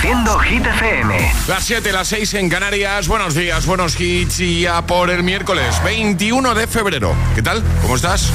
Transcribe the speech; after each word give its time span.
Reproduciendo 0.00 0.38
Hit 0.38 0.64
FM. 0.66 1.32
Las 1.46 1.64
7, 1.64 1.92
las 1.92 2.08
6 2.08 2.34
en 2.34 2.48
Canarias. 2.48 3.06
Buenos 3.06 3.34
días, 3.34 3.66
buenos 3.66 4.00
hits 4.00 4.40
y 4.40 4.62
ya 4.62 4.80
por 4.86 5.10
el 5.10 5.22
miércoles 5.22 5.82
21 5.84 6.54
de 6.54 6.66
febrero. 6.66 7.14
¿Qué 7.34 7.42
tal? 7.42 7.62
¿Cómo 7.82 7.96
estás? 7.96 8.30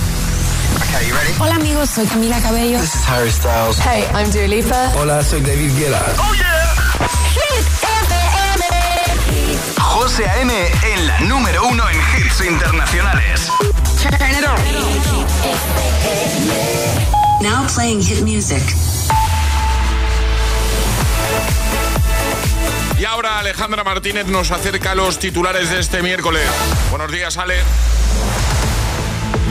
Hola 1.40 1.56
amigos, 1.56 1.90
soy 1.90 2.06
Camila 2.06 2.40
Cabello. 2.40 2.80
This 2.80 2.94
is 2.94 3.10
Harry 3.10 3.32
Styles. 3.32 3.80
Hey, 3.80 4.06
I'm 4.14 4.30
Dua 4.32 4.48
Lipa. 4.48 4.92
Hola, 4.96 5.24
soy 5.24 5.42
David 5.42 5.72
Guetta. 5.76 6.04
Oh 6.20 6.34
yeah. 6.36 6.76
Hit 7.34 7.66
FM. 7.82 8.64
José 9.80 10.30
A.M. 10.30 10.54
en 10.94 11.08
la 11.08 11.20
número 11.22 11.68
uno 11.68 11.84
en 11.90 11.98
hits 11.98 12.42
internacionales. 12.42 13.50
Turn 14.04 14.14
it 14.14 14.46
on. 14.46 14.60
Now 17.42 17.66
playing 17.74 18.02
hit 18.04 18.22
music. 18.22 18.62
Y 23.06 23.08
ahora 23.08 23.38
Alejandra 23.38 23.84
Martínez 23.84 24.26
nos 24.26 24.50
acerca 24.50 24.94
a 24.94 24.96
los 24.96 25.20
titulares 25.20 25.70
de 25.70 25.80
este 25.80 26.02
miércoles. 26.02 26.42
Buenos 26.90 27.12
días, 27.12 27.38
Ale. 27.38 27.58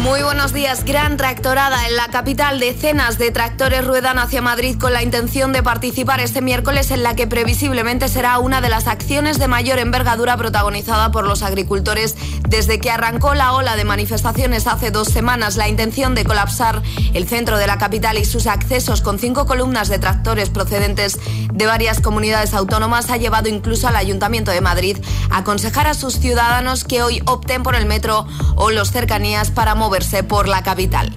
Muy 0.05 0.23
buenos 0.23 0.53
días. 0.53 0.85
Gran 0.85 1.17
tractorada 1.17 1.89
en 1.89 1.97
la 1.97 2.09
capital. 2.09 2.61
Decenas 2.61 3.17
de 3.17 3.31
tractores 3.31 3.87
ruedan 3.87 4.19
hacia 4.19 4.43
Madrid 4.43 4.77
con 4.79 4.93
la 4.93 5.03
intención 5.03 5.55
de 5.55 5.63
participar 5.63 6.21
este 6.21 6.43
miércoles 6.43 6.91
en 6.91 7.03
la 7.03 7.17
que 7.17 7.27
previsiblemente 7.27 8.09
será 8.09 8.39
una 8.39 8.61
de 8.61 8.69
las 8.69 8.87
acciones 8.87 9.39
de 9.39 9.49
mayor 9.49 9.79
envergadura 9.79 10.37
protagonizada 10.37 11.11
por 11.11 11.27
los 11.27 11.43
agricultores 11.43 12.17
desde 12.47 12.79
que 12.81 12.91
arrancó 12.91 13.35
la 13.35 13.55
ola 13.55 13.77
de 13.77 13.85
manifestaciones 13.87 14.67
hace 14.67 14.91
dos 14.91 15.09
semanas. 15.09 15.57
La 15.57 15.71
intención 15.71 16.15
de 16.15 16.27
colapsar 16.27 16.83
el 17.15 17.27
centro 17.27 17.57
de 17.57 17.67
la 17.67 17.79
capital 17.79 18.19
y 18.19 18.27
sus 18.27 18.47
accesos 18.47 19.01
con 19.01 19.19
cinco 19.19 19.47
columnas 19.47 19.89
de 19.89 19.99
tractores 19.99 20.51
procedentes 20.51 21.19
de 21.51 21.65
varias 21.65 22.01
comunidades 22.01 22.53
autónomas 22.53 23.09
ha 23.09 23.17
llevado 23.17 23.49
incluso 23.49 23.89
al 23.89 23.97
Ayuntamiento 23.97 24.51
de 24.51 24.61
Madrid 24.61 24.99
a 25.31 25.39
aconsejar 25.39 25.87
a 25.87 25.95
sus 25.95 26.19
ciudadanos 26.19 26.85
que 26.85 27.03
hoy 27.03 27.23
opten 27.25 27.63
por 27.63 27.75
el 27.75 27.87
metro 27.87 28.27
o 28.55 28.71
los 28.71 28.91
cercanías 28.91 29.51
para 29.51 29.75
mover 29.75 29.94
por 30.25 30.49
la 30.49 30.63
capital. 30.63 31.13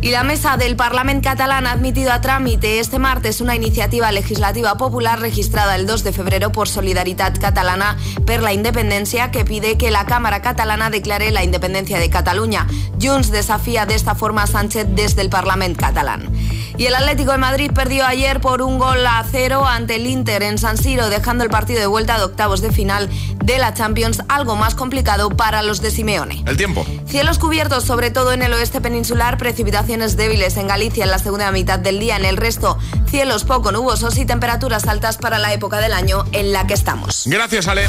Y 0.00 0.12
la 0.12 0.22
mesa 0.22 0.56
del 0.56 0.76
Parlamento 0.76 1.28
catalán 1.28 1.66
ha 1.66 1.72
admitido 1.72 2.12
a 2.12 2.20
trámite 2.20 2.78
este 2.78 3.00
martes 3.00 3.40
una 3.40 3.56
iniciativa 3.56 4.12
legislativa 4.12 4.76
popular 4.76 5.18
registrada 5.18 5.74
el 5.74 5.88
2 5.88 6.04
de 6.04 6.12
febrero 6.12 6.52
por 6.52 6.68
Solidaritat 6.68 7.36
Catalana 7.38 7.96
per 8.24 8.40
la 8.40 8.52
Independencia 8.52 9.32
que 9.32 9.44
pide 9.44 9.76
que 9.76 9.90
la 9.90 10.06
Cámara 10.06 10.40
catalana 10.40 10.88
declare 10.88 11.32
la 11.32 11.42
independencia 11.42 11.98
de 11.98 12.10
Cataluña. 12.10 12.68
Junts 13.02 13.32
desafía 13.32 13.86
de 13.86 13.96
esta 13.96 14.14
forma 14.14 14.44
a 14.44 14.46
Sánchez 14.46 14.86
desde 14.90 15.22
el 15.22 15.30
Parlamento 15.30 15.80
catalán. 15.80 16.30
Y 16.76 16.86
el 16.86 16.94
Atlético 16.94 17.32
de 17.32 17.38
Madrid 17.38 17.72
perdió 17.74 18.06
ayer 18.06 18.40
por 18.40 18.62
un 18.62 18.78
gol 18.78 19.04
a 19.04 19.24
cero 19.28 19.66
ante 19.66 19.96
el 19.96 20.06
Inter 20.06 20.44
en 20.44 20.58
San 20.58 20.78
Siro, 20.78 21.08
dejando 21.08 21.42
el 21.42 21.50
partido 21.50 21.80
de 21.80 21.88
vuelta 21.88 22.18
de 22.18 22.24
octavos 22.24 22.60
de 22.60 22.70
final 22.70 23.08
de 23.44 23.58
la 23.58 23.74
Champions 23.74 24.22
algo 24.28 24.54
más 24.54 24.76
complicado 24.76 25.30
para 25.30 25.62
los 25.62 25.82
de 25.82 25.90
Simeone. 25.90 26.44
El 26.46 26.56
tiempo. 26.56 26.86
Cielos 27.06 27.38
cubiertos, 27.38 27.82
sobre 27.84 28.12
todo 28.12 28.32
en 28.32 28.42
el 28.42 28.52
oeste 28.52 28.80
peninsular, 28.80 29.38
precipitaciones 29.38 29.87
débiles 29.88 30.56
en 30.58 30.68
Galicia 30.68 31.04
en 31.04 31.10
la 31.10 31.18
segunda 31.18 31.50
mitad 31.50 31.78
del 31.78 31.98
día. 31.98 32.16
En 32.16 32.26
el 32.26 32.36
resto, 32.36 32.78
cielos 33.08 33.44
poco 33.44 33.72
nubosos 33.72 34.18
y 34.18 34.26
temperaturas 34.26 34.86
altas 34.86 35.16
para 35.16 35.38
la 35.38 35.54
época 35.54 35.78
del 35.78 35.94
año 35.94 36.24
en 36.32 36.52
la 36.52 36.66
que 36.66 36.74
estamos. 36.74 37.22
Gracias, 37.26 37.68
Ale. 37.68 37.86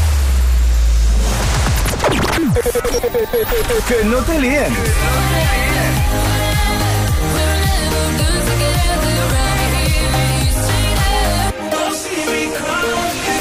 que 3.87 4.05
no 4.05 4.17
te 4.19 4.39
líen. 4.39 4.73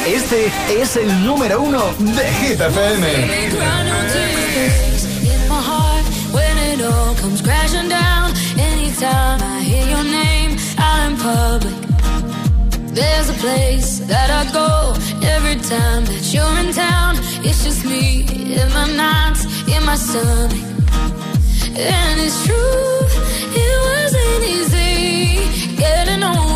Este 0.05 0.51
es 0.81 0.97
el 0.97 1.25
número 1.25 1.61
uno 1.61 1.93
de 1.99 2.33
Hit 2.33 2.59
FM. 2.59 3.79
Anytime 9.01 9.41
I 9.41 9.61
hear 9.61 9.85
your 9.87 10.03
name 10.03 10.57
out 10.77 11.09
in 11.09 11.15
public. 11.17 11.73
There's 12.93 13.29
a 13.29 13.33
place 13.33 13.99
that 13.99 14.29
I 14.29 14.43
go 14.51 14.93
every 15.25 15.55
time 15.55 16.03
that 16.05 16.33
you're 16.33 16.57
in 16.59 16.73
town. 16.73 17.15
It's 17.45 17.63
just 17.63 17.85
me 17.85 18.25
in 18.59 18.67
my 18.73 18.87
nights, 18.95 19.45
in 19.67 19.85
my 19.85 19.95
stomach. 19.95 20.51
And 21.77 22.19
it's 22.19 22.45
true, 22.45 22.99
it 23.63 23.77
wasn't 23.87 24.43
easy 24.55 25.77
getting 25.77 26.23
over 26.23 26.48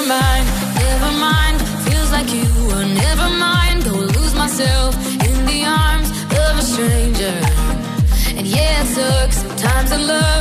Never 0.00 0.14
mind, 0.14 0.46
never 0.76 1.12
mind. 1.18 1.60
Feels 1.84 2.10
like 2.10 2.32
you 2.32 2.48
were 2.68 2.86
never 2.86 3.28
mind. 3.28 3.84
Go 3.84 3.92
lose 3.92 4.34
myself 4.34 4.96
in 5.28 5.44
the 5.44 5.66
arms 5.66 6.08
of 6.42 6.58
a 6.58 6.62
stranger. 6.62 7.38
And 8.34 8.46
yeah, 8.46 8.80
it 8.80 8.86
sucks 8.86 9.36
sometimes 9.36 9.92
in 9.92 10.06
love. 10.06 10.39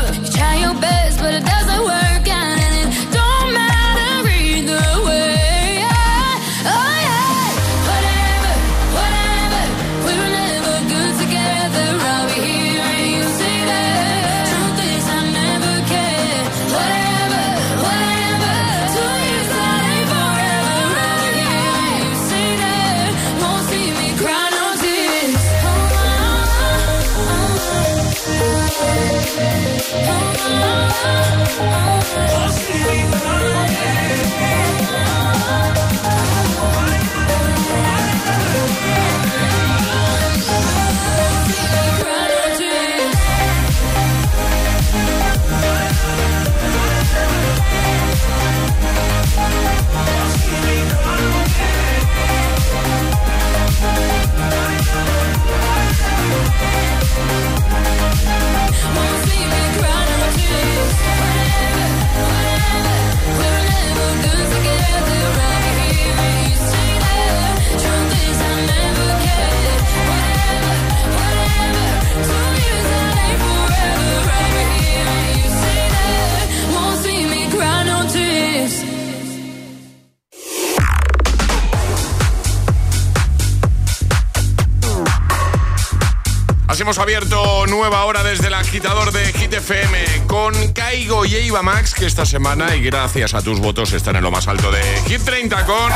Hemos 86.90 86.98
abierto 86.98 87.68
nueva 87.68 88.04
hora 88.06 88.24
desde 88.24 88.48
el 88.48 88.56
agitador 88.56 89.12
de 89.12 89.32
Hit 89.34 89.54
FM 89.54 90.26
con 90.26 90.74
Caigo 90.74 91.24
y 91.24 91.36
Eva 91.36 91.62
Max, 91.62 91.94
que 91.94 92.08
esta 92.08 92.26
semana, 92.26 92.76
y 92.76 92.82
gracias 92.82 93.36
a 93.36 93.44
tus 93.44 93.60
votos, 93.60 93.94
están 93.94 94.16
en 94.16 94.24
lo 94.24 94.32
más 94.32 94.48
alto 94.48 94.72
de 94.72 94.82
Hit 95.06 95.22
30 95.24 95.68
con... 95.68 95.92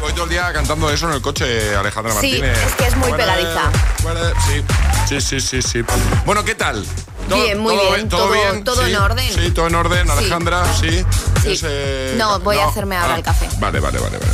Voy 0.00 0.12
todo 0.12 0.24
el 0.24 0.30
día 0.30 0.52
cantando 0.52 0.90
eso 0.90 1.08
en 1.08 1.14
el 1.14 1.22
coche, 1.22 1.76
Alejandra 1.76 2.14
Martínez. 2.14 2.58
Sí, 2.58 2.64
es 2.66 2.74
que 2.74 2.86
es 2.86 2.96
muy 2.96 3.12
pegadiza. 3.12 3.70
Sí, 5.06 5.20
sí, 5.20 5.40
sí, 5.40 5.62
sí, 5.62 5.84
Bueno, 6.26 6.44
¿qué 6.44 6.56
tal? 6.56 6.84
bien, 7.28 7.60
muy 7.60 7.76
bien. 7.76 8.08
¿Todo, 8.08 8.32
bien? 8.32 8.64
¿Todo 8.64 8.84
en 8.84 8.96
orden? 8.96 9.32
Sí, 9.32 9.52
todo 9.52 9.68
en 9.68 9.74
orden. 9.76 10.10
Alejandra, 10.10 10.64
sí. 10.74 11.04
no, 12.16 12.40
voy 12.40 12.56
a 12.56 12.66
hacerme 12.66 12.96
ahora 12.96 13.14
el 13.14 13.20
ah, 13.20 13.24
café. 13.24 13.48
Vale, 13.60 13.78
vale, 13.78 14.00
vale. 14.00 14.18
vale. 14.18 14.32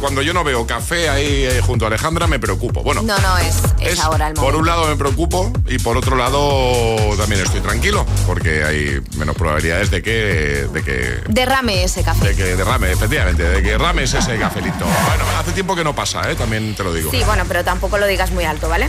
Cuando 0.00 0.22
yo 0.22 0.32
no 0.32 0.42
veo 0.42 0.66
café 0.66 1.08
ahí 1.08 1.44
eh, 1.44 1.60
junto 1.64 1.84
a 1.84 1.88
Alejandra 1.88 2.26
me 2.26 2.38
preocupo. 2.38 2.82
Bueno, 2.82 3.02
no, 3.02 3.18
no, 3.18 3.38
es, 3.38 3.56
es, 3.80 4.00
ahora 4.00 4.28
el 4.28 4.34
momento. 4.34 4.42
Por 4.42 4.56
un 4.56 4.66
lado 4.66 4.86
me 4.88 4.96
preocupo 4.96 5.52
y 5.68 5.78
por 5.78 5.96
otro 5.96 6.16
lado 6.16 6.96
también 7.16 7.42
estoy 7.42 7.60
tranquilo 7.60 8.04
porque 8.26 8.64
hay 8.64 9.00
menos 9.16 9.36
probabilidades 9.36 9.90
de 9.90 10.02
que... 10.02 10.68
De 10.72 10.82
que 10.82 11.20
derrame 11.28 11.84
ese 11.84 12.02
café. 12.02 12.28
De 12.28 12.36
que 12.36 12.56
derrame, 12.56 12.90
efectivamente, 12.90 13.42
de 13.42 13.62
que 13.62 13.70
derrames 13.70 14.12
ese 14.12 14.38
cafelito. 14.38 14.84
Bueno, 14.84 15.24
hace 15.38 15.52
tiempo 15.52 15.76
que 15.76 15.84
no 15.84 15.94
pasa, 15.94 16.30
¿eh? 16.30 16.34
también 16.34 16.74
te 16.74 16.82
lo 16.82 16.92
digo. 16.92 17.10
Sí, 17.10 17.22
bueno, 17.24 17.44
pero 17.46 17.62
tampoco 17.64 17.98
lo 17.98 18.06
digas 18.06 18.32
muy 18.32 18.44
alto, 18.44 18.68
¿vale? 18.68 18.88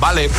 Vale. 0.00 0.30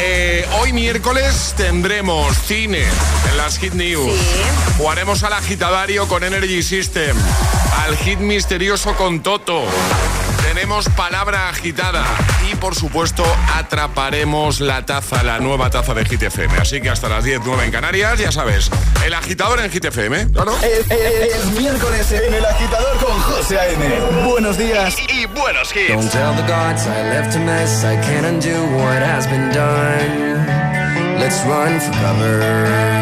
Eh, 0.00 0.46
hoy 0.60 0.72
miércoles 0.72 1.54
tendremos 1.56 2.36
cine 2.38 2.84
en 3.30 3.36
las 3.36 3.58
Hit 3.58 3.74
News. 3.74 4.12
Sí. 4.12 4.42
Jugaremos 4.78 5.22
al 5.22 5.34
agitadario 5.34 6.08
con 6.08 6.24
Energy 6.24 6.62
System. 6.62 7.16
Al 7.78 7.96
hit 7.96 8.18
misterioso 8.18 8.94
con 8.94 9.22
Toto. 9.22 9.64
Tenemos 10.42 10.88
palabra 10.90 11.48
agitada 11.48 12.04
y 12.50 12.54
por 12.56 12.74
supuesto 12.74 13.24
atraparemos 13.54 14.60
la 14.60 14.84
taza, 14.84 15.22
la 15.22 15.38
nueva 15.38 15.70
taza 15.70 15.94
de 15.94 16.04
GTFM. 16.04 16.58
Así 16.58 16.80
que 16.80 16.90
hasta 16.90 17.08
las 17.08 17.24
10, 17.24 17.40
9 17.44 17.64
en 17.64 17.70
Canarias, 17.72 18.18
ya 18.18 18.30
sabes, 18.30 18.70
el 19.04 19.14
agitador 19.14 19.60
en 19.60 19.70
GTFM, 19.70 20.32
claro. 20.32 20.54
Es, 20.62 21.46
miércoles 21.58 22.12
en 22.12 22.34
el 22.34 22.44
agitador 22.44 22.98
con 22.98 23.18
José 23.20 23.58
A.M. 23.58 24.26
Buenos 24.28 24.58
días 24.58 24.94
y, 25.08 25.26
buenos 25.26 25.74
hits. 25.74 25.88
Don't 25.88 26.10
tell 26.10 26.34
the 26.36 26.42
gods 26.42 26.86
I 26.86 27.02
left 27.08 27.34
a 27.34 27.40
mess, 27.40 27.84
I 27.84 27.96
can't 28.04 28.26
undo 28.26 28.62
what 28.76 29.02
has 29.02 29.26
been 29.26 29.50
done. 29.52 30.62
Let's 31.18 31.42
run 31.46 31.80
for 31.80 31.92
cover. 31.92 33.01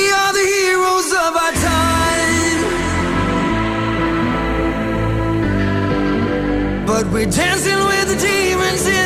But 7.01 7.13
we're 7.13 7.25
dancing 7.25 7.79
with 7.87 8.09
the 8.09 8.15
demons 8.15 9.00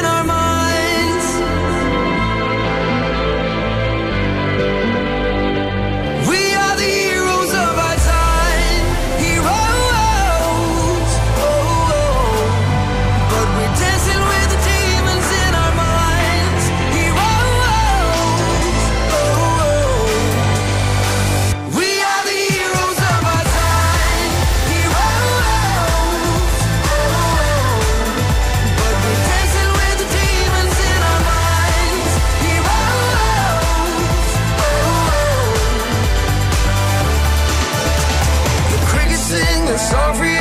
in 40.14 40.35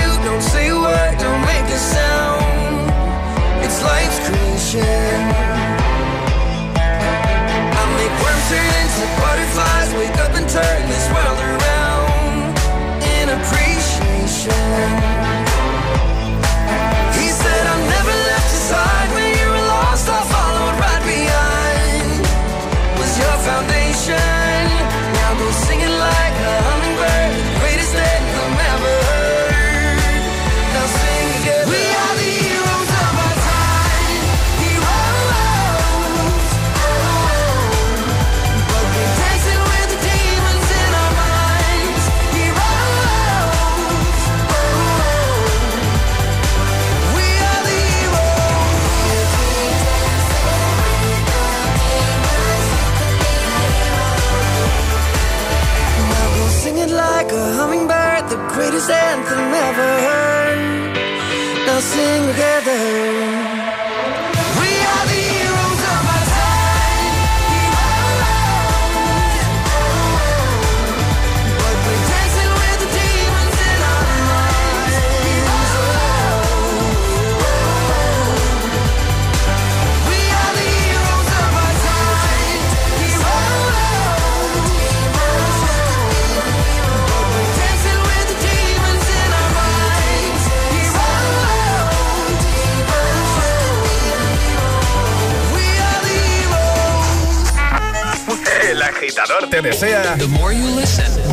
our 99.18 99.48
te 99.48 99.60
desea 99.60 100.16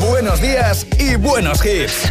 buenos 0.09 0.41
días 0.41 0.85
y 0.99 1.15
buenos 1.15 1.65
hits. 1.65 2.09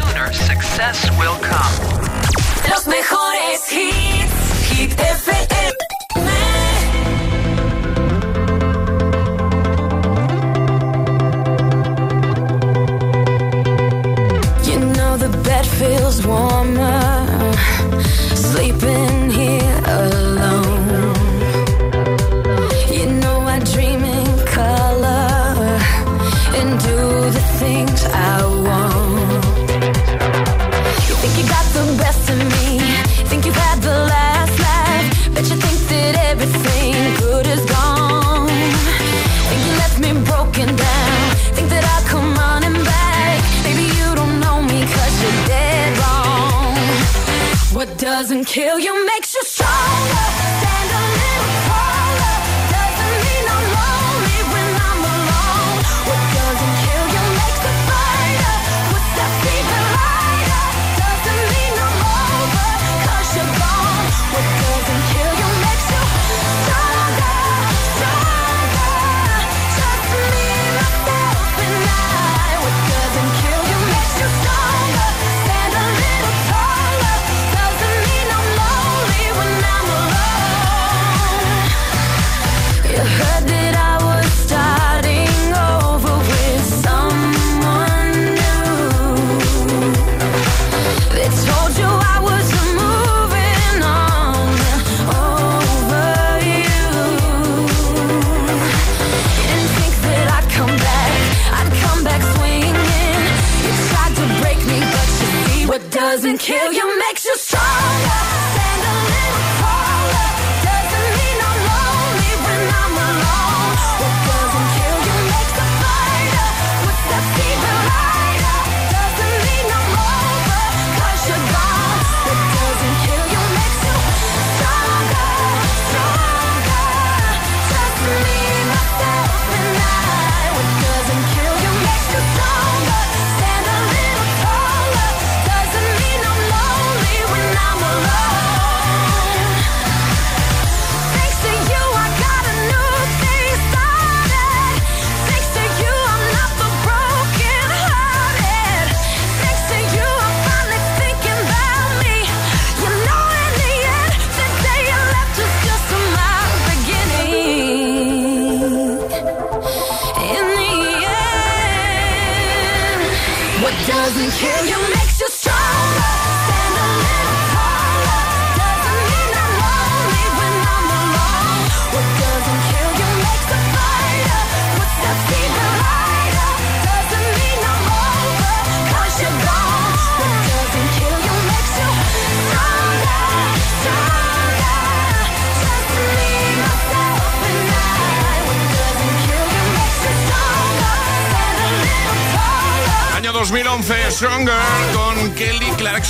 Los 2.68 2.86
mejores 2.86 3.72
hits, 3.72 4.68
Hit 4.70 4.92
FM. 4.92 5.49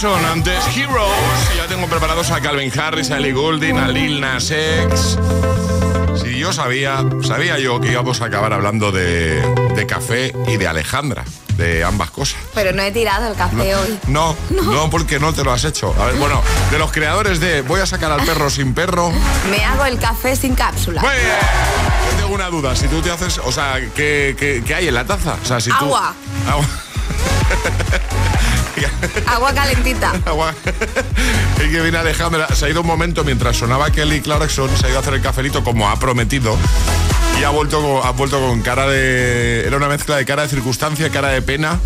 Clarkson. 0.00 0.24
Antes 0.24 0.64
Heroes. 0.76 1.10
Ya 1.56 1.66
tengo 1.66 1.86
preparados 1.86 2.30
a 2.30 2.40
Calvin 2.40 2.72
Harris, 2.78 3.10
a 3.10 3.18
Ellie 3.18 3.32
Goulding, 3.32 3.76
a 3.78 3.88
Lil 3.88 4.18
Nas 4.20 4.50
X. 4.50 5.18
Si 6.22 6.38
yo 6.38 6.52
sabía, 6.54 7.04
sabía 7.22 7.58
yo 7.58 7.80
que 7.82 7.92
íbamos 7.92 8.20
a 8.22 8.26
acabar 8.26 8.52
hablando 8.54 8.92
de, 8.92 9.42
de 9.74 9.86
café 9.86 10.34
y 10.48 10.56
de 10.56 10.66
Alejandra, 10.66 11.24
de 11.58 11.84
ambas 11.84 12.10
cosas. 12.10 12.40
Pero 12.54 12.72
no 12.72 12.82
he 12.82 12.90
tirado 12.92 13.28
el 13.30 13.36
café 13.36 13.74
hoy. 13.76 13.98
No, 14.06 14.34
no, 14.50 14.88
porque 14.88 15.18
no 15.20 15.34
te 15.34 15.44
lo 15.44 15.52
has 15.52 15.64
hecho. 15.64 15.94
A 16.00 16.06
ver, 16.06 16.14
bueno, 16.16 16.40
de 16.70 16.78
los 16.78 16.90
creadores 16.92 17.38
de 17.38 17.60
Voy 17.62 17.80
a 17.80 17.86
sacar 17.86 18.10
al 18.10 18.24
perro 18.24 18.48
sin 18.48 18.72
perro. 18.72 19.12
Me 19.50 19.62
hago 19.66 19.84
el 19.84 19.98
café 19.98 20.34
sin 20.34 20.54
cápsula. 20.54 21.02
Muy 21.02 21.10
bien. 21.12 21.26
Yo 22.10 22.16
tengo 22.22 22.34
una 22.34 22.48
duda. 22.48 22.74
Si 22.74 22.88
tú 22.88 23.02
te 23.02 23.10
haces, 23.10 23.38
o 23.44 23.52
sea, 23.52 23.74
¿qué, 23.94 24.34
qué- 24.38 24.62
qué 24.66 24.74
hay 24.74 24.88
en 24.88 24.94
la 24.94 25.04
taza? 25.04 25.36
O 25.42 25.46
sea, 25.46 25.60
si 25.60 25.68
tú- 25.70 25.76
Agua. 25.84 26.14
Agua. 28.86 29.22
Agua 29.34 29.54
calentita. 29.54 30.12
Agua. 30.26 30.54
Es 31.60 31.68
que 31.70 31.80
viene 31.80 31.98
Alejandra, 31.98 32.48
se 32.54 32.66
ha 32.66 32.68
ido 32.68 32.80
un 32.80 32.86
momento 32.86 33.24
mientras 33.24 33.56
sonaba 33.56 33.90
Kelly 33.90 34.20
Clarkson, 34.20 34.68
se 34.76 34.86
ha 34.86 34.88
ido 34.88 34.98
a 34.98 35.00
hacer 35.00 35.14
el 35.14 35.22
cafelito 35.22 35.62
como 35.64 35.88
ha 35.88 35.98
prometido. 35.98 36.56
Y 37.40 37.44
ha 37.44 37.50
vuelto, 37.50 38.04
ha 38.04 38.10
vuelto 38.10 38.38
con 38.40 38.60
cara 38.62 38.86
de. 38.86 39.64
Era 39.66 39.76
una 39.76 39.88
mezcla 39.88 40.16
de 40.16 40.26
cara 40.26 40.42
de 40.42 40.48
circunstancia, 40.48 41.08
cara 41.10 41.28
de 41.28 41.40
pena, 41.42 41.78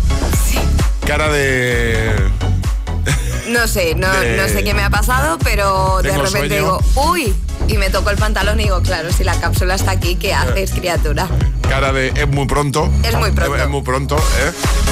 cara 1.07 1.29
de. 1.29 2.13
No 3.49 3.67
sé, 3.67 3.93
no, 3.95 4.11
De- 4.11 4.37
no 4.37 4.47
sé 4.47 4.63
qué 4.63 4.73
me 4.73 4.83
ha 4.83 4.89
pasado, 4.89 5.37
pero 5.43 5.99
de 6.01 6.09
repente 6.11 6.29
sueño. 6.31 6.55
digo, 6.55 6.79
uy, 6.95 7.33
y 7.67 7.77
me 7.77 7.89
toco 7.91 8.09
el 8.09 8.17
pantalón 8.17 8.59
y 8.59 8.63
digo, 8.63 8.81
claro, 8.81 9.13
si 9.13 9.23
la 9.23 9.39
cápsula 9.39 9.75
está 9.75 9.91
aquí, 9.91 10.15
¿qué 10.15 10.33
haces, 10.33 10.71
criatura? 10.71 11.27
Cara 11.69 11.91
de 11.91 12.07
es 12.15 12.27
muy 12.27 12.45
pronto. 12.45 12.89
Es 13.03 13.15
muy 13.15 13.31
pronto. 13.31 13.55
Es 13.57 13.67
muy 13.67 13.81
pronto, 13.81 14.15
¿eh? 14.17 14.51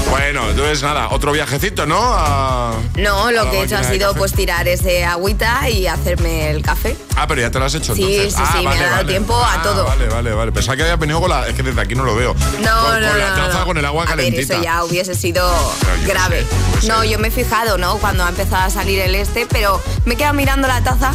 Bueno, 0.10 0.50
entonces 0.50 0.82
nada, 0.84 1.10
otro 1.12 1.32
viajecito, 1.32 1.86
¿no? 1.86 1.98
A- 2.02 2.74
No, 2.98 3.32
lo 3.32 3.50
que 3.50 3.60
he 3.60 3.64
hecho 3.64 3.78
ha 3.78 3.84
sido 3.84 4.14
pues 4.16 4.34
tirar 4.34 4.68
ese 4.68 5.06
agüita 5.06 5.70
y 5.70 5.88
hacerme 5.88 6.50
el 6.50 6.62
café. 6.62 6.96
Ah, 7.16 7.26
pero 7.28 7.42
ya 7.42 7.50
te 7.52 7.60
lo 7.60 7.66
has 7.66 7.74
hecho 7.76 7.96
Sí, 7.96 8.04
entonces. 8.04 8.34
sí, 8.34 8.42
Ah, 8.44 8.56
sí, 8.58 8.68
me 8.68 8.74
ha 8.86 8.90
dado 8.90 9.06
tiempo 9.08 9.36
a 9.36 9.54
Ah, 9.54 9.62
todo. 9.62 9.86
Vale, 9.86 10.08
vale, 10.10 10.34
vale. 10.34 10.52
Pensaba 10.52 10.76
que 10.76 10.82
había 10.84 10.98
venido 10.98 11.22
con 11.22 11.30
la. 11.30 11.48
Es 11.48 11.56
que 11.56 11.64
desde 11.64 11.80
aquí 11.80 11.96
no 11.96 12.04
lo 12.04 12.16
veo. 12.16 12.34
No, 12.34 12.40
con, 12.42 12.62
no, 12.62 12.82
con 12.90 13.02
no, 13.02 13.18
la 13.18 13.30
no, 13.30 13.36
taza 13.46 13.60
no. 13.60 13.66
con 13.66 13.78
el 13.78 13.86
agua 13.86 14.04
a 14.04 14.06
ver, 14.08 14.16
calentita. 14.18 14.54
eso 14.56 14.64
ya 14.64 14.84
hubiese 14.84 15.16
sido 15.16 15.48
Pero 15.82 15.96
yo 15.96 16.02
qué 16.06 16.10
grave. 16.12 16.42
sé, 16.42 16.48
pues 16.74 16.84
no, 16.86 17.02
sí. 17.04 17.10
yo 17.10 17.20
me 17.20 17.30
he 17.30 17.32
fijado, 17.32 17.78
¿no? 17.78 17.98
Cuando 17.98 18.26
ha 18.26 18.30
empezado 18.30 18.64
a 18.64 18.70
salir 18.70 19.00
el 19.00 19.16
este, 19.16 19.46
pero 19.46 19.82
me 20.06 20.16
he 20.16 20.18
quedado 20.18 20.34
mirando 20.34 20.68
la 20.68 20.84
taza. 20.84 21.14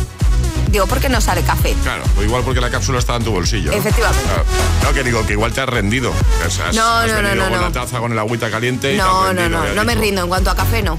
Digo, 0.68 0.86
¿por 0.86 1.00
qué 1.00 1.08
no 1.08 1.20
sale 1.20 1.42
café? 1.42 1.74
Claro, 1.82 2.02
o 2.18 2.22
igual 2.22 2.42
porque 2.44 2.60
la 2.60 2.70
cápsula 2.70 2.98
estaba 2.98 3.18
en 3.18 3.24
tu 3.24 3.30
bolsillo. 3.32 3.70
¿no? 3.70 3.76
Efectivamente. 3.78 4.24
No, 4.82 4.92
que 4.92 5.02
digo, 5.02 5.26
que 5.26 5.32
igual 5.32 5.52
te 5.52 5.60
has 5.62 5.68
rendido. 5.68 6.12
Has- 6.44 6.74
No, 6.74 6.86
has 6.98 7.06
no, 7.08 7.22
no, 7.22 7.34
no, 7.34 7.42
con 7.44 7.52
no. 7.52 7.60
la 7.62 7.72
taza, 7.72 7.98
con 7.98 8.12
el 8.12 8.18
agüita 8.18 8.50
caliente 8.50 8.92
y 8.92 8.96
te 8.96 9.00
has 9.02 9.06
No, 9.06 9.32
no, 9.32 9.40
rendido, 9.40 9.64
no, 9.64 9.74
no 9.74 9.84
me 9.84 9.94
rindo. 9.94 10.22
En 10.22 10.28
cuanto 10.28 10.50
a 10.50 10.54
café, 10.56 10.82
no. 10.82 10.98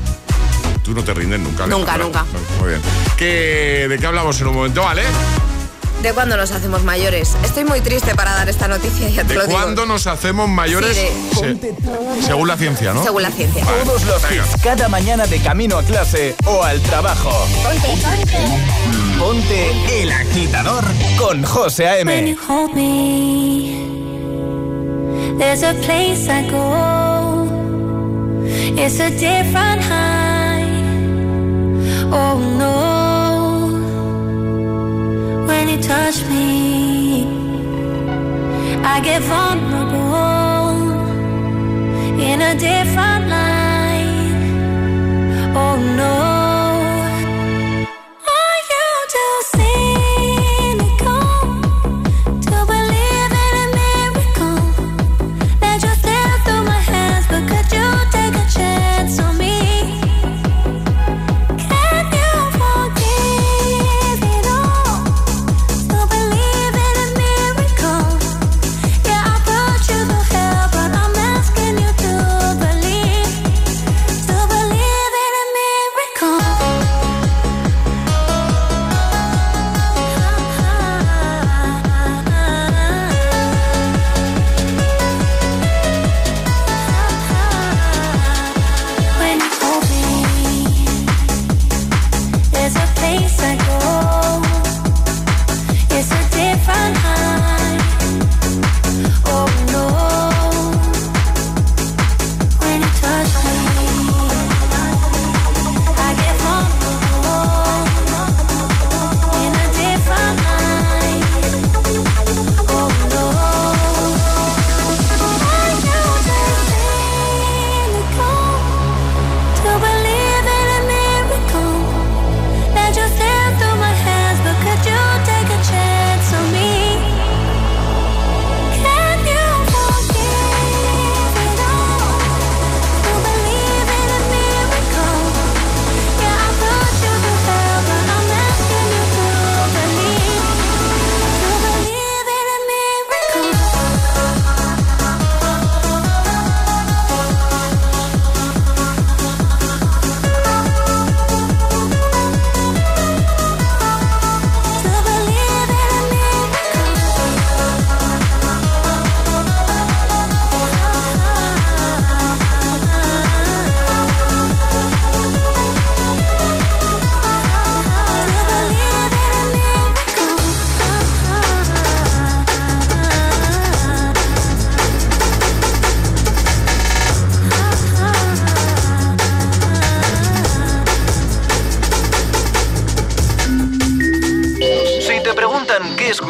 Tú 0.84 0.94
no 0.94 1.04
te 1.04 1.14
rindes 1.14 1.40
nunca. 1.40 1.68
Nunca, 1.68 1.98
nunca. 1.98 2.26
Muy 2.60 2.70
bien. 2.70 2.82
¿Qué- 3.18 3.86
¿De 3.88 3.98
qué 4.00 4.06
hablamos 4.08 4.40
en 4.42 4.48
un 4.48 4.56
momento, 4.56 4.82
vale? 4.84 5.04
¿De 6.02 6.14
cuándo 6.14 6.38
nos 6.38 6.50
hacemos 6.52 6.82
mayores? 6.84 7.36
Estoy 7.44 7.66
muy 7.66 7.82
triste 7.82 8.16
para 8.16 8.34
dar 8.34 8.48
esta 8.48 8.70
noticia, 8.70 9.10
ya 9.10 9.24
te 9.24 9.30
¿De 9.30 9.36
lo 9.36 9.46
digo. 9.46 9.54
cuándo 9.60 9.86
nos 9.86 10.08
hacemos 10.08 10.48
mayores? 10.48 10.96
Sí, 10.98 11.08
Se- 11.40 12.26
según 12.26 12.48
la 12.48 12.56
ciencia, 12.56 12.94
¿no? 12.94 13.04
Según 13.04 13.22
la 13.22 13.32
ciencia. 13.32 13.66
Vale, 13.66 13.84
Todos 13.84 14.04
los 14.06 14.32
hits 14.32 14.62
cada 14.64 14.88
mañana 14.88 15.28
de 15.28 15.40
camino 15.42 15.78
a 15.78 15.84
clase 15.84 16.36
o 16.46 16.64
al 16.64 16.82
trabajo. 16.82 17.30
Ponte 17.64 17.98
El 19.22 20.12
Agitador 20.12 20.86
con 21.18 21.44
José 21.44 21.84
When 22.06 22.10
A.M. 22.10 22.30
you 22.30 22.38
hold 22.38 22.74
me, 22.74 23.76
there's 25.38 25.62
a 25.62 25.74
place 25.74 26.30
I 26.30 26.50
go. 26.50 27.50
It's 28.78 29.02
a 29.02 29.10
different 29.10 29.82
high. 29.84 30.64
Oh 32.14 32.40
no. 32.58 32.78
When 35.48 35.68
you 35.68 35.82
touch 35.82 36.24
me, 36.30 37.26
I 38.86 39.02
get 39.02 39.22
vulnerable 39.24 40.80
in 42.22 42.42
a 42.42 42.56
different 42.56 43.28
light. 43.28 44.34
Oh 45.54 45.76
no. 45.98 46.29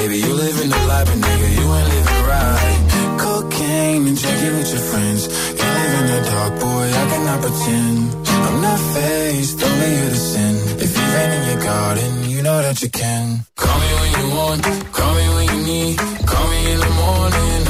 Baby, 0.00 0.16
you 0.16 0.32
living 0.32 0.70
the 0.70 0.82
life, 0.88 1.06
but 1.08 1.18
nigga, 1.26 1.48
you 1.58 1.66
ain't 1.76 1.88
living 1.94 2.22
right. 2.32 2.80
Cocaine 3.20 4.06
and 4.08 4.16
drinking 4.16 4.54
with 4.56 4.70
your 4.72 4.84
friends. 4.90 5.20
You 5.60 5.68
live 5.78 5.94
in 6.00 6.06
the 6.12 6.20
dark, 6.30 6.52
boy, 6.58 6.86
I 7.00 7.04
cannot 7.12 7.40
pretend. 7.44 7.98
I'm 8.46 8.62
not 8.62 8.80
faced, 8.94 9.62
only 9.62 9.90
you 9.98 10.08
to 10.08 10.20
sin. 10.32 10.54
If 10.84 10.90
you've 10.96 11.16
in 11.36 11.42
your 11.50 11.60
garden, 11.62 12.30
you 12.30 12.40
know 12.40 12.62
that 12.62 12.80
you 12.80 12.88
can. 12.88 13.44
Call 13.56 13.78
me 13.78 13.90
when 14.00 14.10
you 14.20 14.26
want, 14.36 14.62
call 14.96 15.12
me 15.18 15.26
when 15.36 15.46
you 15.52 15.60
need. 15.68 15.98
Call 16.30 16.46
me 16.48 16.60
in 16.72 16.78
the 16.80 16.92
morning, 17.02 17.69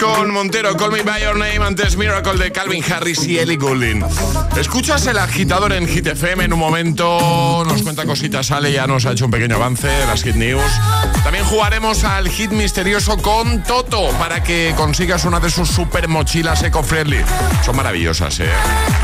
Con 0.00 0.30
Montero, 0.30 0.76
Call 0.76 0.92
Me 0.92 1.02
By 1.02 1.22
Your 1.22 1.36
Name, 1.36 1.58
antes 1.58 1.96
Miracle 1.96 2.42
de 2.42 2.50
Calvin 2.50 2.82
Harris 2.82 3.26
y 3.26 3.38
Ellie 3.38 3.56
Goulding. 3.56 4.02
Escuchas 4.56 5.06
el 5.06 5.18
agitador 5.18 5.74
en 5.74 5.86
Hit 5.86 6.06
FM 6.06 6.44
en 6.44 6.52
un 6.54 6.58
momento, 6.58 7.62
nos 7.66 7.82
cuenta 7.82 8.06
cositas, 8.06 8.50
Ale 8.50 8.72
ya 8.72 8.86
nos 8.86 9.04
ha 9.04 9.12
hecho 9.12 9.26
un 9.26 9.30
pequeño 9.30 9.56
avance 9.56 9.86
de 9.86 10.06
las 10.06 10.22
Hit 10.22 10.36
News. 10.36 10.72
También 11.22 11.44
jugaremos 11.44 12.04
al 12.04 12.28
hit 12.30 12.50
misterioso 12.50 13.18
con 13.18 13.62
Toto 13.62 14.10
para 14.18 14.42
que 14.42 14.72
consigas 14.76 15.24
una 15.24 15.38
de 15.38 15.50
sus 15.50 15.68
super 15.68 16.08
mochilas 16.08 16.62
eco-friendly. 16.62 17.22
Son 17.64 17.76
maravillosas, 17.76 18.40
¿eh? 18.40 18.48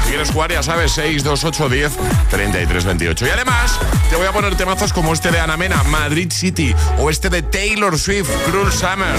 Si 0.04 0.08
quieres 0.08 0.30
jugar, 0.30 0.52
ya 0.52 0.62
sabes, 0.62 0.92
6, 0.92 1.22
2, 1.22 1.44
8, 1.44 1.68
10, 1.68 1.92
33, 2.30 2.84
28. 2.84 3.26
Y 3.26 3.30
además, 3.30 3.78
te 4.08 4.16
voy 4.16 4.26
a 4.26 4.32
poner 4.32 4.56
temazos 4.56 4.92
como 4.94 5.12
este 5.12 5.30
de 5.30 5.40
Ana 5.40 5.58
Mena, 5.58 5.82
Madrid 5.84 6.32
City, 6.32 6.74
o 6.98 7.10
este 7.10 7.28
de 7.28 7.42
Taylor 7.42 7.98
Swift, 7.98 8.30
Cruel 8.50 8.72
Summer. 8.72 9.16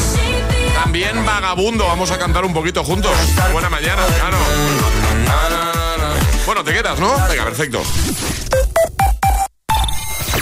También 0.83 1.25
Vagabundo, 1.25 1.87
vamos 1.87 2.11
a 2.11 2.19
cantar 2.19 2.45
un 2.45 2.53
poquito 2.53 2.83
juntos. 2.83 3.11
Buena 3.51 3.67
mañana, 3.67 4.05
claro. 4.05 4.37
Bueno, 6.45 6.63
te 6.63 6.71
quedas, 6.71 6.99
¿no? 6.99 7.09
Venga, 7.27 7.45
perfecto. 7.45 7.81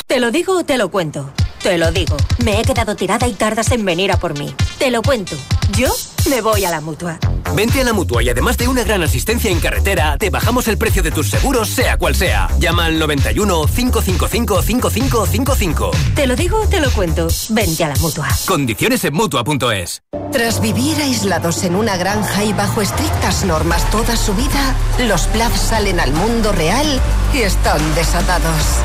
Te 0.06 0.20
lo 0.20 0.32
digo 0.32 0.60
o 0.60 0.66
te 0.66 0.78
lo 0.78 0.92
cuento. 0.92 1.32
Te 1.64 1.78
lo 1.78 1.90
digo. 1.92 2.18
Me 2.44 2.60
he 2.60 2.64
quedado 2.64 2.98
tirada 2.98 3.28
y 3.28 3.34
tardas 3.34 3.72
en 3.72 3.86
venir 3.86 4.12
a 4.12 4.18
por 4.18 4.38
mí. 4.38 4.54
Te 4.78 4.92
lo 4.92 5.02
cuento. 5.02 5.38
Yo 5.72 5.88
me 6.30 6.42
voy 6.42 6.66
a 6.66 6.70
la 6.70 6.82
mutua. 6.82 7.18
Vente 7.56 7.80
a 7.80 7.86
la 7.86 7.94
mutua 7.94 8.22
y 8.22 8.30
además 8.30 8.58
de 8.58 8.68
una 8.68 8.84
gran 8.84 9.02
asistencia 9.02 9.50
en 9.50 9.62
carretera, 9.62 10.18
te 10.18 10.30
bajamos 10.30 10.68
el 10.68 10.78
precio 10.78 11.02
de 11.02 11.12
tus 11.12 11.30
seguros, 11.30 11.70
sea 11.70 11.98
cual 11.98 12.14
sea. 12.14 12.50
Llama 12.60 12.86
al 12.86 13.00
91 13.00 13.66
555 13.68 14.62
5555. 14.62 15.92
Te 16.16 16.28
lo 16.28 16.36
digo 16.36 16.60
o 16.60 16.68
te 16.68 16.82
lo 16.82 16.92
cuento. 16.92 17.28
Vente 17.50 17.86
a 17.86 17.90
la 17.90 17.96
mutua. 17.96 18.28
Condiciones 18.46 19.06
en 19.06 19.14
mutua.es. 19.14 20.02
Tras 20.34 20.60
vivir 20.60 21.02
aislados 21.02 21.64
en 21.64 21.76
una 21.76 21.96
granja 21.96 22.44
y 22.44 22.52
bajo 22.52 22.82
estrictas 22.82 23.46
normas 23.46 23.90
toda 23.90 24.18
su 24.18 24.34
vida, 24.34 24.76
los 25.08 25.28
Plath 25.28 25.56
salen 25.56 26.02
al 26.02 26.12
mundo 26.12 26.52
real 26.52 27.00
y 27.34 27.38
están 27.38 27.80
desatados. 27.96 28.82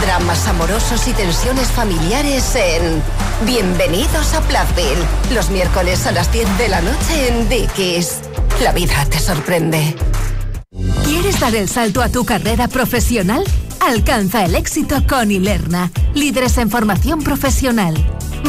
Dramas 0.00 0.46
amorosos 0.48 1.06
y 1.06 1.12
tensiones 1.12 1.68
familiares 1.68 2.54
en 2.56 3.02
Bienvenidos 3.46 4.34
a 4.34 4.40
Plathville. 4.42 5.04
Los 5.32 5.48
miércoles 5.50 6.06
a 6.06 6.12
las 6.12 6.30
10 6.32 6.58
de 6.58 6.68
la 6.68 6.80
noche 6.80 7.28
en 7.28 7.48
Dickies. 7.48 8.20
La 8.62 8.72
vida 8.72 9.06
te 9.08 9.18
sorprende. 9.18 9.94
¿Quieres 11.04 11.38
dar 11.38 11.54
el 11.54 11.68
salto 11.68 12.02
a 12.02 12.08
tu 12.08 12.24
carrera 12.24 12.66
profesional? 12.68 13.44
Alcanza 13.80 14.44
el 14.44 14.56
éxito 14.56 15.06
con 15.08 15.30
Ilerna, 15.30 15.92
líderes 16.14 16.58
en 16.58 16.68
formación 16.68 17.22
profesional. 17.22 17.94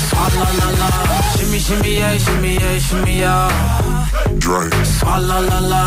Swalla 0.08 0.48
la 0.58 0.68
la. 0.80 0.90
Shimmy, 1.36 1.58
shimmy, 1.58 1.94
yeah, 1.98 2.18
shimmy, 2.18 2.54
yeah, 2.54 2.78
shimmy, 2.78 3.18
yeah. 3.20 4.08
Drink. 4.38 4.74
Swalla 4.98 5.38
la 5.48 5.58
la. 5.72 5.82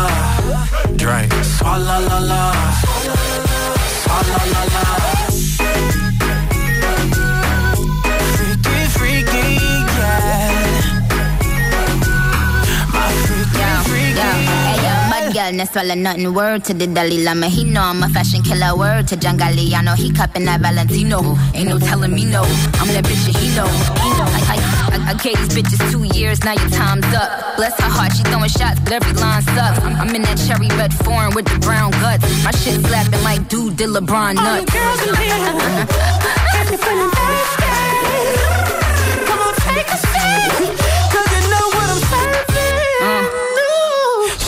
Drink. 0.96 1.32
Swalla 1.44 2.00
la 2.08 2.18
la. 2.18 2.95
Girl, 15.36 15.52
no 15.52 15.64
swallow 15.64 15.94
nothing. 15.94 16.32
Word 16.34 16.64
to 16.64 16.74
the 16.74 16.86
Dalai 16.86 17.22
Lama. 17.22 17.48
He 17.48 17.64
know 17.64 17.82
I'm 17.82 18.02
a 18.02 18.08
fashion 18.08 18.42
killer. 18.42 18.76
Word 18.76 19.08
to 19.08 19.16
John 19.16 19.38
Galliano. 19.38 19.94
He 19.96 20.12
cupping 20.12 20.44
that 20.46 20.60
Valentino. 20.60 21.36
Ain't 21.54 21.68
no 21.68 21.78
telling 21.78 22.14
me 22.14 22.24
no. 22.24 22.42
I'm 22.80 22.88
that 22.88 23.04
bitch 23.04 23.26
and 23.26 23.36
he 23.36 23.54
know. 23.56 23.66
He 24.02 24.10
know. 24.18 24.45
I, 25.06 25.14
gave 25.14 25.38
these 25.38 25.54
bitches 25.56 25.80
two 25.92 26.04
years. 26.18 26.42
Now 26.44 26.52
your 26.52 26.70
time's 26.70 27.06
up. 27.14 27.56
Bless 27.56 27.78
her 27.80 27.88
heart. 27.88 28.12
She 28.16 28.22
throwing 28.24 28.48
shots, 28.50 28.80
but 28.80 28.92
every 28.92 29.12
line 29.14 29.42
sucks. 29.42 29.78
I'm, 29.80 29.94
I'm 29.96 30.14
in 30.14 30.22
that 30.22 30.38
cherry 30.46 30.68
red 30.76 30.92
foreign 30.92 31.34
with 31.34 31.46
the 31.46 31.58
brown 31.60 31.92
guts. 32.02 32.24
My 32.44 32.50
shit 32.50 32.80
slapping 32.84 33.22
like 33.22 33.48
dude 33.48 33.76
did 33.76 33.90
LeBron 33.90 34.34
nuts. 34.34 34.46
All 34.46 34.64
the 34.64 34.72
girls 34.72 35.00
in 35.06 35.14
here. 35.22 35.36
Got 36.54 36.66
me 36.70 36.76
feeling 36.76 37.12
thirsty. 37.14 37.72
Come 39.30 39.40
on, 39.46 39.54
take 39.62 39.90
a 39.94 39.98
seat. 40.10 40.50
Cause 41.14 41.28
you 41.30 41.42
know 41.54 41.66
what 41.76 41.86
I'm 41.86 42.02
serving. 42.10 42.44
Uh. 43.06 43.24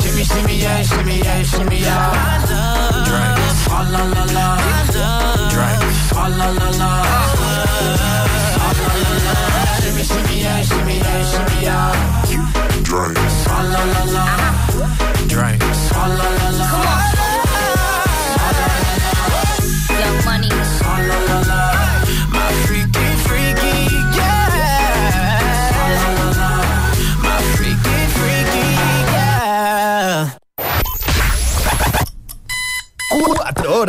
Shimmy, 0.02 0.24
shimmy, 0.24 0.56
yeah, 0.58 0.82
shimmy, 0.82 1.18
yeah, 1.18 1.42
shimmy, 1.42 1.78
yeah. 1.86 2.42
Drink. 3.06 3.38
Oh, 3.70 3.86
la, 3.92 4.02
la, 4.10 4.24
la. 4.34 4.87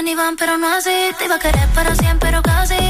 Vienen 0.00 0.12
y 0.12 0.16
van, 0.16 0.36
pero 0.36 0.56
no 0.56 0.66
así. 0.66 1.12
Te 1.18 1.26
iba 1.26 1.34
a 1.34 1.38
querer 1.38 1.68
para 1.74 1.94
siempre, 1.94 2.30
pero 2.30 2.42
casi. 2.42 2.89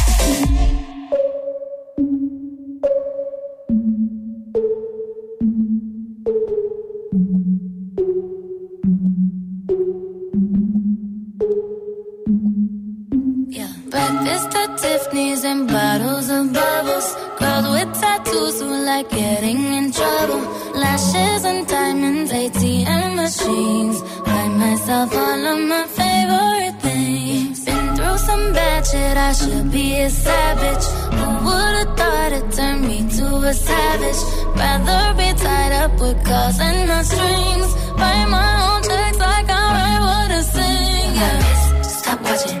Breakfast 13.91 14.55
at 14.55 14.77
Tiffany's 14.77 15.43
and 15.43 15.67
bottles 15.67 16.29
of 16.29 16.53
bubbles. 16.53 17.07
Girls 17.39 17.67
with 17.75 17.91
tattoos 17.99 18.61
who 18.61 18.69
like 18.85 19.09
getting 19.09 19.61
in 19.79 19.91
trouble. 19.91 20.41
Lashes 20.81 21.43
and 21.43 21.67
diamonds, 21.67 22.31
ATM 22.31 23.15
machines. 23.17 23.97
Buy 24.23 24.47
myself 24.47 25.13
all 25.13 25.45
of 25.53 25.59
my 25.73 25.85
favorite 25.99 26.77
things. 26.87 27.65
Been 27.65 27.95
through 27.97 28.17
some 28.29 28.53
bad 28.53 28.87
shit, 28.87 29.17
I 29.17 29.33
should 29.33 29.71
be 29.73 29.99
a 29.99 30.09
savage. 30.09 30.85
Who 31.17 31.27
would've 31.45 31.91
thought 31.97 32.31
it 32.39 32.47
turned 32.55 32.87
me 32.87 32.99
to 33.17 33.25
a 33.51 33.53
savage? 33.53 34.21
Rather 34.55 35.03
be 35.19 35.29
tied 35.43 35.73
up 35.83 35.93
with 35.99 36.17
calls 36.23 36.57
and 36.61 36.87
not 36.87 37.03
strings. 37.03 37.69
Write 37.99 38.29
my 38.37 38.51
own 38.67 38.83
checks 38.83 39.19
like 39.19 39.49
I 39.49 39.63
write 39.75 40.01
what 40.07 40.31
I 40.39 40.41
sing. 40.55 41.15
Yeah. 41.19 41.81
Stop 41.81 42.21
watching 42.21 42.60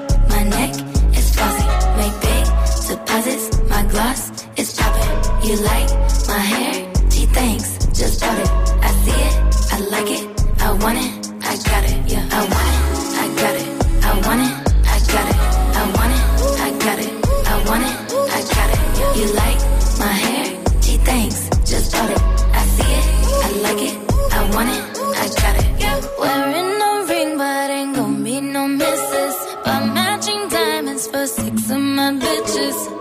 gloss 3.91 4.31
is 4.57 4.75
dropping. 4.77 5.11
You 5.47 5.55
like 5.71 5.89
my 6.27 6.41
hair? 6.53 6.73
Gee, 7.09 7.25
thanks. 7.37 7.77
Just 7.99 8.19
drop 8.21 8.37
it. 8.39 8.49
I 8.87 8.91
see 9.03 9.19
it. 9.27 9.33
I 9.75 9.77
like 9.93 10.09
it. 10.17 10.23
I 10.61 10.71
want 10.83 10.97
it. 11.05 11.11
I 11.51 11.53
got 11.69 11.83
it. 11.89 11.97
Yeah, 12.11 12.25
I 12.31 12.41
want 12.53 12.69
it. 12.71 12.79
I 13.23 13.27
got 13.41 13.55
it. 13.61 13.67
I 14.07 14.11
want 14.25 14.41
it. 14.47 14.53
I 14.93 14.97
got 15.13 15.27
it. 15.31 15.39
I 15.79 15.83
want 15.97 16.13
it. 16.17 16.23
I 16.65 16.69
got 16.85 16.99
it. 17.05 17.11
I 17.51 17.55
want 17.67 17.83
it. 17.89 17.95
I 18.37 18.41
got 18.55 18.69
it. 18.75 18.81
You 19.17 19.25
like 19.43 19.59
my 20.03 20.13
hair? 20.23 20.45
Gee, 20.81 20.97
thanks. 21.09 21.49
Just 21.69 21.91
drop 21.91 22.09
it. 22.09 22.21
I 22.59 22.63
see 22.75 22.91
it. 22.99 23.05
I 23.45 23.49
like 23.65 23.81
it. 23.89 23.95
I 24.37 24.39
want 24.55 24.69
it. 24.75 24.81
I 25.23 25.25
got 25.41 25.55
it. 25.61 25.67
Yeah. 25.81 25.97
Wearing 26.19 26.71
no 26.79 27.05
ring, 27.09 27.37
but 27.37 27.69
ain't 27.69 27.95
gon' 27.95 28.23
be 28.23 28.39
no 28.41 28.67
misses. 28.67 29.35
But 29.65 29.81
matching 29.97 30.47
diamonds 30.49 31.07
for 31.07 31.25
six 31.27 31.69
of 31.69 31.79
my 31.79 32.11
bitches. 32.23 33.00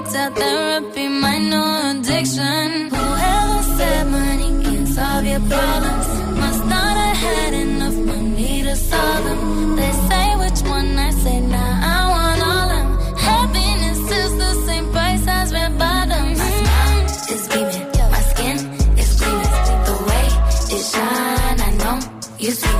It's 0.00 0.14
our 0.14 0.30
therapy, 0.30 1.08
my 1.08 1.38
no 1.52 1.62
addiction. 1.90 2.66
Whoever 2.96 3.62
said 3.76 4.04
money 4.18 4.50
can 4.64 4.86
solve 4.86 5.24
your 5.32 5.42
problems 5.52 6.08
must 6.42 6.62
not 6.74 6.94
have 7.04 7.16
had 7.26 7.52
enough 7.54 7.98
money 8.12 8.62
to 8.62 8.76
solve 8.76 9.24
them. 9.24 9.76
They 9.76 9.92
say 10.08 10.26
which 10.42 10.60
one 10.76 10.90
I 11.08 11.10
say 11.22 11.40
now. 11.40 11.72
Nah, 11.72 11.94
I 11.94 12.00
want 12.14 12.40
all 12.50 12.68
them. 12.74 12.88
Happiness 13.28 14.00
is 14.22 14.32
the 14.44 14.52
same 14.66 14.86
price 14.94 15.26
as 15.38 15.52
red 15.52 15.72
bottoms. 15.78 16.38
My 16.42 16.50
smile 16.60 17.04
is 17.34 17.42
beaming, 17.52 17.86
my 18.14 18.22
skin 18.30 18.58
is 19.02 19.10
gleaming. 19.20 19.54
The 19.88 19.96
way 20.08 20.26
it 20.76 20.82
shine, 20.92 21.60
I 21.68 21.70
know 21.80 21.96
you 22.38 22.50
see 22.60 22.79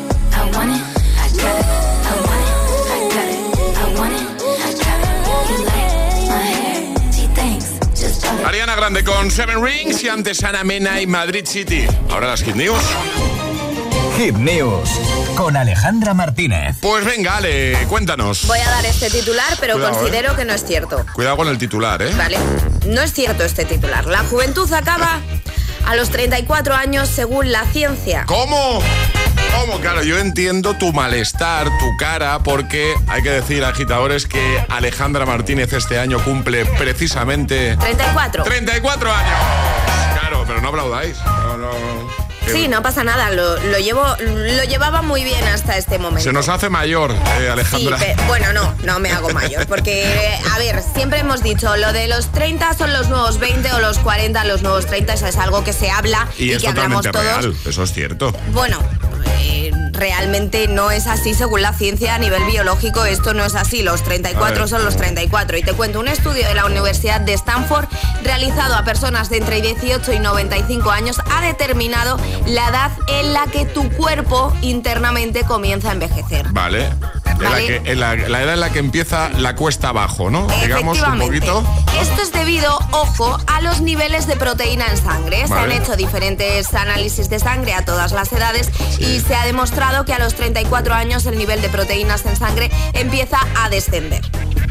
Ariana 8.45 8.75
Grande 8.75 9.03
con 9.03 9.29
Seven 9.31 9.63
Rings 9.63 10.03
y 10.03 10.09
antes 10.09 10.43
Ana 10.43 10.63
Mena 10.63 11.01
y 11.01 11.07
Madrid 11.07 11.45
City. 11.45 11.85
Ahora 12.09 12.27
las 12.27 12.43
Hit 12.43 12.55
News. 12.55 12.81
Hit 14.17 14.35
News 14.35 14.89
con 15.35 15.55
Alejandra 15.55 16.13
Martínez. 16.13 16.75
Pues 16.81 17.05
venga, 17.05 17.37
Ale, 17.37 17.77
cuéntanos. 17.87 18.45
Voy 18.47 18.59
a 18.59 18.69
dar 18.69 18.85
este 18.85 19.09
titular, 19.09 19.57
pero 19.59 19.75
Cuidado, 19.75 19.93
considero 19.97 20.35
que 20.35 20.45
no 20.45 20.53
es 20.53 20.65
cierto. 20.65 21.05
Cuidado 21.13 21.37
con 21.37 21.47
el 21.47 21.57
titular, 21.57 22.01
¿eh? 22.01 22.13
Vale, 22.15 22.37
no 22.87 23.01
es 23.01 23.13
cierto 23.13 23.43
este 23.43 23.65
titular. 23.65 24.05
La 24.05 24.19
juventud 24.19 24.71
acaba 24.73 25.19
a 25.85 25.95
los 25.95 26.09
34 26.09 26.75
años 26.75 27.09
según 27.09 27.51
la 27.51 27.65
ciencia. 27.65 28.25
¿Cómo? 28.25 28.81
¿Cómo? 29.59 29.79
Claro, 29.79 30.03
yo 30.03 30.17
entiendo 30.17 30.75
tu 30.75 30.93
malestar, 30.93 31.67
tu 31.79 31.97
cara, 31.97 32.39
porque 32.39 32.95
hay 33.07 33.21
que 33.21 33.29
decir, 33.29 33.63
agitadores, 33.63 34.25
que 34.25 34.63
Alejandra 34.69 35.25
Martínez 35.25 35.73
este 35.73 35.99
año 35.99 36.19
cumple 36.23 36.65
precisamente 36.65 37.77
34. 37.77 38.43
34 38.43 39.13
años. 39.13 39.39
Claro, 40.19 40.43
pero 40.47 40.61
no 40.61 40.69
aplaudáis. 40.69 41.17
No, 41.25 41.57
no, 41.57 41.71
Sí, 42.47 42.67
no 42.67 42.81
pasa 42.81 43.03
nada, 43.03 43.29
lo, 43.31 43.55
lo 43.57 43.77
llevo, 43.79 44.03
lo 44.19 44.63
llevaba 44.63 45.01
muy 45.01 45.23
bien 45.23 45.43
hasta 45.47 45.77
este 45.77 45.99
momento. 45.99 46.23
Se 46.23 46.33
nos 46.33 46.49
hace 46.49 46.69
mayor, 46.69 47.11
eh, 47.11 47.15
Sí, 47.39 47.45
Alejandra. 47.47 47.97
pe- 47.97 48.15
bueno, 48.27 48.51
no, 48.53 48.75
no 48.83 48.99
me 48.99 49.11
hago 49.11 49.29
mayor, 49.29 49.67
porque, 49.67 50.37
a 50.53 50.57
ver, 50.57 50.81
siempre 50.93 51.19
hemos 51.19 51.43
dicho, 51.43 51.75
lo 51.77 51.93
de 51.93 52.07
los 52.07 52.31
30 52.31 52.73
son 52.73 52.91
los 52.93 53.07
nuevos 53.09 53.39
20 53.39 53.71
o 53.73 53.79
los 53.79 53.99
40 53.99 54.43
los 54.45 54.63
nuevos 54.63 54.85
30, 54.85 55.13
eso 55.13 55.27
es 55.27 55.37
algo 55.37 55.63
que 55.63 55.71
se 55.73 55.89
habla 55.91 56.27
y, 56.37 56.45
y 56.45 56.51
es 56.53 56.61
que 56.61 56.67
hablamos 56.69 57.05
todos. 57.05 57.23
real, 57.23 57.55
eso 57.65 57.83
es 57.83 57.93
cierto. 57.93 58.33
Bueno, 58.51 58.79
eh, 59.39 59.70
realmente 60.01 60.67
no 60.67 60.89
es 60.89 61.05
así 61.05 61.35
según 61.35 61.61
la 61.61 61.73
ciencia 61.73 62.15
a 62.15 62.17
nivel 62.17 62.43
biológico, 62.45 63.05
esto 63.05 63.35
no 63.35 63.45
es 63.45 63.53
así, 63.53 63.83
los 63.83 64.01
A 64.01 64.05
34 64.05 64.59
ver. 64.61 64.67
son 64.67 64.83
los 64.83 64.97
34. 64.97 65.57
Y 65.57 65.61
te 65.61 65.73
cuento, 65.73 65.99
un 65.99 66.07
estudio 66.07 66.47
de 66.47 66.55
la 66.55 66.65
Universidad 66.65 67.21
de 67.21 67.33
Stanford 67.33 67.85
realizado 68.23 68.73
a 68.73 68.83
personas 68.83 69.29
de 69.29 69.37
entre 69.37 69.61
18 69.61 70.11
y 70.13 70.19
95 70.19 70.89
años 70.89 71.21
ha 71.31 71.41
determinado 71.41 72.17
la 72.47 72.69
edad 72.69 72.91
en 73.09 73.31
la 73.31 73.45
que 73.45 73.65
tu 73.65 73.91
cuerpo 73.91 74.51
internamente 74.63 75.43
comienza 75.43 75.89
a 75.89 75.93
envejecer. 75.93 76.47
Vale. 76.51 76.89
En 77.31 77.43
la, 77.43 77.49
Vale. 77.49 77.67
que, 77.67 77.91
en 77.91 77.99
la, 77.99 78.15
la 78.15 78.41
edad 78.43 78.53
en 78.53 78.59
la 78.59 78.69
que 78.71 78.79
empieza 78.79 79.29
la 79.29 79.55
cuesta 79.55 79.89
abajo, 79.89 80.29
¿no? 80.29 80.47
Digamos 80.61 81.01
un 81.01 81.19
poquito. 81.19 81.63
Esto 81.99 82.21
es 82.21 82.31
debido, 82.31 82.77
ojo, 82.91 83.37
a 83.47 83.61
los 83.61 83.81
niveles 83.81 84.27
de 84.27 84.35
proteína 84.35 84.85
en 84.87 84.97
sangre. 84.97 85.47
Se 85.47 85.53
han 85.53 85.71
hecho 85.71 85.95
diferentes 85.95 86.73
análisis 86.73 87.29
de 87.29 87.39
sangre 87.39 87.73
a 87.73 87.85
todas 87.85 88.11
las 88.11 88.31
edades 88.33 88.69
y 88.99 89.19
se 89.19 89.35
ha 89.35 89.45
demostrado 89.45 90.05
que 90.05 90.13
a 90.13 90.19
los 90.19 90.35
34 90.35 90.93
años 90.93 91.25
el 91.25 91.37
nivel 91.37 91.61
de 91.61 91.69
proteínas 91.69 92.25
en 92.25 92.35
sangre 92.35 92.71
empieza 92.93 93.37
a 93.61 93.69
descender. 93.69 94.21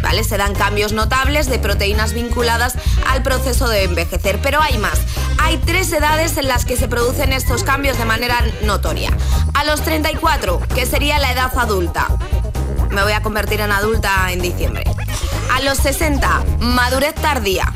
¿Vale? 0.03 0.25
Se 0.25 0.38
dan 0.38 0.55
cambios 0.55 0.92
notables 0.92 1.49
de 1.49 1.59
proteínas 1.59 2.14
vinculadas 2.14 2.75
al 3.07 3.23
proceso 3.23 3.68
de 3.68 3.85
envejecer. 3.85 4.38
Pero 4.42 4.61
hay 4.62 4.79
más. 4.79 4.99
Hay 5.38 5.59
tres 5.59 5.92
edades 5.92 6.37
en 6.38 6.49
las 6.49 6.64
que 6.64 6.77
se 6.77 6.88
producen 6.88 7.33
estos 7.33 7.64
cambios 7.64 7.99
de 7.99 8.07
manera 8.07 8.42
notoria. 8.64 9.11
A 9.53 9.64
los 9.64 9.83
34, 9.83 10.61
que 10.75 10.87
sería 10.87 11.18
la 11.18 11.33
edad 11.33 11.53
adulta 11.57 12.09
me 12.90 13.03
voy 13.03 13.12
a 13.12 13.22
convertir 13.22 13.61
en 13.61 13.72
adulta 13.72 14.31
en 14.33 14.40
diciembre. 14.40 14.85
A 15.53 15.61
los 15.62 15.79
60, 15.79 16.42
madurez 16.61 17.14
tardía. 17.14 17.72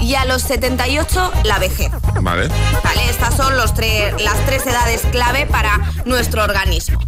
Y 0.00 0.16
a 0.16 0.24
los 0.24 0.42
78, 0.42 1.32
la 1.44 1.58
vejez. 1.58 1.90
Vale. 2.20 2.48
¿Vale? 2.82 3.08
Estas 3.10 3.34
son 3.36 3.56
los 3.56 3.72
tres- 3.74 4.20
las 4.20 4.36
tres 4.44 4.66
edades 4.66 5.02
clave 5.12 5.46
para 5.46 5.80
nuestro 6.04 6.42
organismo. 6.42 6.98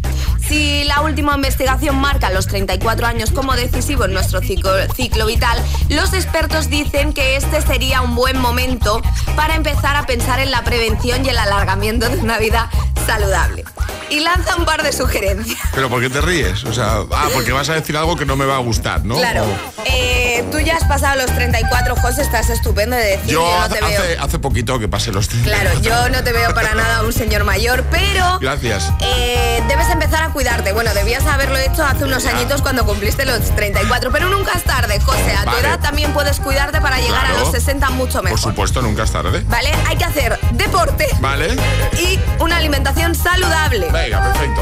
Si 0.47 0.85
la 0.85 1.01
última 1.01 1.35
investigación 1.35 1.97
marca 1.97 2.29
los 2.29 2.47
34 2.47 3.05
años 3.05 3.31
como 3.31 3.53
decisivo 3.55 4.05
en 4.05 4.13
nuestro 4.13 4.39
ciclo, 4.39 4.71
ciclo 4.95 5.25
vital, 5.25 5.61
los 5.89 6.13
expertos 6.13 6.69
dicen 6.69 7.11
que 7.13 7.35
este 7.35 7.61
sería 7.61 8.01
un 8.01 8.15
buen 8.15 8.37
momento 8.39 9.01
para 9.35 9.55
empezar 9.55 9.97
a 9.97 10.05
pensar 10.05 10.39
en 10.39 10.49
la 10.51 10.63
prevención 10.63 11.25
y 11.25 11.29
el 11.29 11.37
alargamiento 11.37 12.07
de 12.09 12.17
una 12.19 12.37
vida 12.39 12.69
saludable. 13.05 13.65
Y 14.09 14.19
lanza 14.21 14.55
un 14.55 14.65
par 14.65 14.83
de 14.83 14.91
sugerencias. 14.93 15.59
Pero 15.73 15.89
¿por 15.89 16.01
qué 16.01 16.09
te 16.09 16.21
ríes? 16.21 16.63
O 16.63 16.73
sea, 16.73 16.99
ah, 17.11 17.27
porque 17.33 17.51
vas 17.51 17.67
a 17.69 17.73
decir 17.73 17.95
algo 17.97 18.15
que 18.15 18.25
no 18.25 18.35
me 18.35 18.45
va 18.45 18.55
a 18.55 18.59
gustar, 18.59 19.03
¿no? 19.05 19.15
Claro. 19.15 19.43
O- 19.43 19.77
Eh, 19.89 20.45
tú 20.51 20.59
ya 20.59 20.75
has 20.75 20.83
pasado 20.83 21.15
los 21.21 21.33
34, 21.33 21.95
José, 21.95 22.21
estás 22.21 22.49
estupendo 22.49 22.95
de 22.95 23.03
decir, 23.17 23.27
yo 23.31 23.41
yo 23.41 23.49
no 23.57 23.63
hace, 23.63 23.75
te 23.75 23.85
veo. 23.85 24.01
hace, 24.01 24.17
hace 24.19 24.39
poquito 24.39 24.79
que 24.79 24.87
pasé 24.87 25.11
los 25.11 25.27
30. 25.29 25.49
Claro, 25.49 25.81
yo 25.81 26.09
no 26.09 26.23
te 26.23 26.31
veo 26.33 26.53
para 26.53 26.73
nada 26.75 27.03
un 27.03 27.13
señor 27.13 27.43
mayor, 27.43 27.83
pero 27.89 28.37
Gracias. 28.39 28.91
eh, 29.01 29.61
debes 29.67 29.89
empezar 29.89 30.23
a 30.23 30.29
cuidarte. 30.29 30.73
Bueno, 30.73 30.93
debías 30.93 31.25
haberlo 31.25 31.57
hecho 31.57 31.83
hace 31.85 32.03
unos 32.03 32.25
añitos 32.25 32.61
cuando 32.61 32.85
cumpliste 32.85 33.25
los 33.25 33.39
34, 33.55 34.11
pero 34.11 34.29
nunca 34.29 34.51
es 34.53 34.63
tarde, 34.63 34.99
José. 34.99 35.33
A 35.35 35.43
tu 35.45 35.55
edad 35.57 35.79
también 35.79 36.13
puedes 36.13 36.39
cuidarte 36.39 36.79
para 36.81 36.97
llegar 36.99 37.21
Claro. 37.25 37.37
a 37.37 37.39
los 37.41 37.51
60 37.51 37.89
mucho 37.91 38.13
Por 38.15 38.23
mejor. 38.25 38.39
supuesto, 38.39 38.81
nunca 38.81 39.03
es 39.03 39.11
tarde. 39.11 39.43
¿Vale? 39.47 39.71
Hay 39.87 39.95
que 39.97 40.05
hacer 40.05 40.37
deporte 40.53 41.07
Vale. 41.19 41.55
y 41.93 42.19
una 42.39 42.57
alimentación 42.57 43.15
saludable. 43.15 43.87
Venga, 44.03 44.21
perfecto. 44.33 44.61